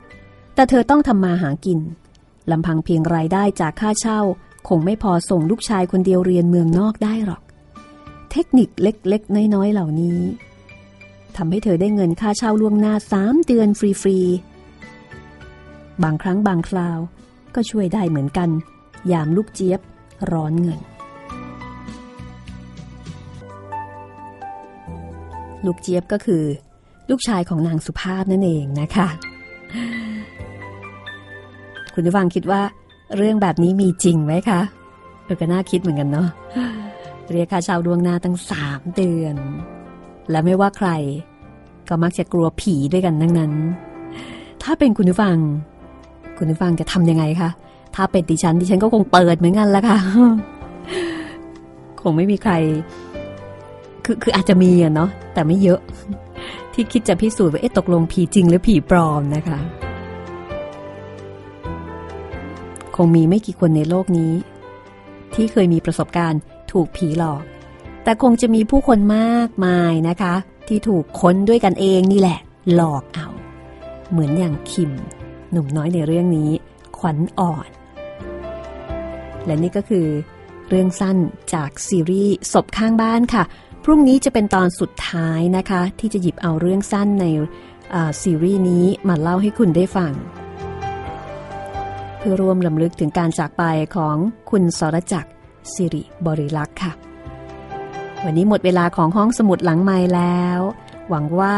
[0.55, 1.79] แต่เธอต้องทำมาหากิน
[2.51, 4.19] ลำพังเพียงรายได้จากค่าเช่า
[4.67, 7.41] คงไม่พอส่งลูกชายคนเดียวเรียนเมืองนอกได้หรอก
[8.31, 10.19] เทคนิคเล็กๆ น้อยๆ เหล่านี้
[11.37, 16.99] ทำให้เธอได้เงินค่าเช่าล่วงหน้าสามเดือนฟรีๆ บางครั้งบางคราว
[17.55, 18.49] ก็ช่วยได้เหมือนกัน
[19.11, 19.79] ยามลูกเจี๊ยบ
[20.31, 20.79] ร้อนเงิน
[25.65, 26.43] ลูกเจี๊ยบก็คือ
[27.09, 29.07] ลูกชายของนางสุภาพนั่นเองนะคะ
[31.93, 32.61] คุณผู้ฟังคิดว่า
[33.17, 34.61] เรื่องแบบนี้มีจริงไหมคะ
[35.23, 36.27] เออก็น่าคิดเหมือนกันเนาะ
[37.31, 39.35] เรียกค่าเช่าดวงนาตั้งสามเดือน
[40.29, 40.89] และไม่ว่าใคร
[41.89, 43.51] ก็มักจะกลัวผีด้วยกันทั้งนั้น
[44.63, 45.37] ถ้าเป็นคุณผู้ฟัง
[46.37, 47.49] คุณผู้ฟังจะทำยังไงคะ
[47.95, 49.97] ถ้าเป็นดิฉันดิฉันก็คงเปิดเหมือนกันละค่ะ
[52.01, 52.53] คงไม่มีใคร
[54.05, 55.79] คือคืออาจจะมีอะเนาะแต่ไม่เยอะ
[56.73, 59.59] ที่คิดจะพิสูจน์ว่าเอ๊ะตกลงผีจริงหรือผีปลอมนะคะ
[63.05, 64.33] งมีไม่กี่คนในโลกนี้
[65.33, 66.41] ที่ที่เคยมีประสบการณ์
[66.71, 67.43] ถูกผีหลอก
[68.03, 70.33] แต่คงจะมีผู้คนมากมายนะคะ
[70.67, 72.39] ที่ถูกค้นด้วยกันเองนี่แหละ
[72.73, 73.27] หลอกเอา
[74.11, 74.91] เหมือนอย่างคิม
[75.51, 76.49] หนุ่มน้อยในเรื่องนี้
[76.97, 77.69] ขวัญอ่อน
[79.45, 80.07] และนี่ก็คือ
[80.69, 81.17] เรื่องสั้น
[81.53, 83.43] จากซีรีส์ศพข้างบ้านค่ะ
[83.83, 87.25] พรุ่งนี้จะเป็นตอนสุดท้ายนะคะ ที่จะหยิบเอาเรื่องสั้นใน
[88.21, 90.13] ซีรีส์นี้มาเล่าให้คุณได้ฟัง
[92.19, 93.63] เพื่อรวมลำลึกถึงการจากไป
[93.95, 94.15] ของ
[94.49, 95.29] คุณสรจักร
[95.73, 96.91] สิริบริลักษ์ค่ะ
[98.25, 100.59] วันนี้หมดเวลาของห้องสมุดหลังไม้แล้ว
[101.09, 101.57] หวังว่า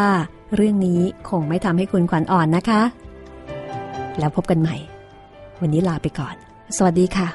[0.56, 2.82] เรื่องนี้คงไม่ทำให้คุณขวัญอ่อนนะคะ
[4.20, 4.76] แล้วพบกันใหม่
[5.62, 6.36] วันนี้ลาไปก่อน
[6.78, 7.30] สวัสดีค่ะ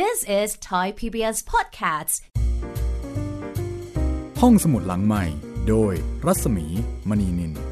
[0.00, 2.14] This is Thai PBS Podcasts.
[4.40, 5.24] ห้องสมุดหลังใหม่
[5.68, 5.92] โดย
[6.26, 6.66] รัศมี
[7.08, 7.71] มณีนิน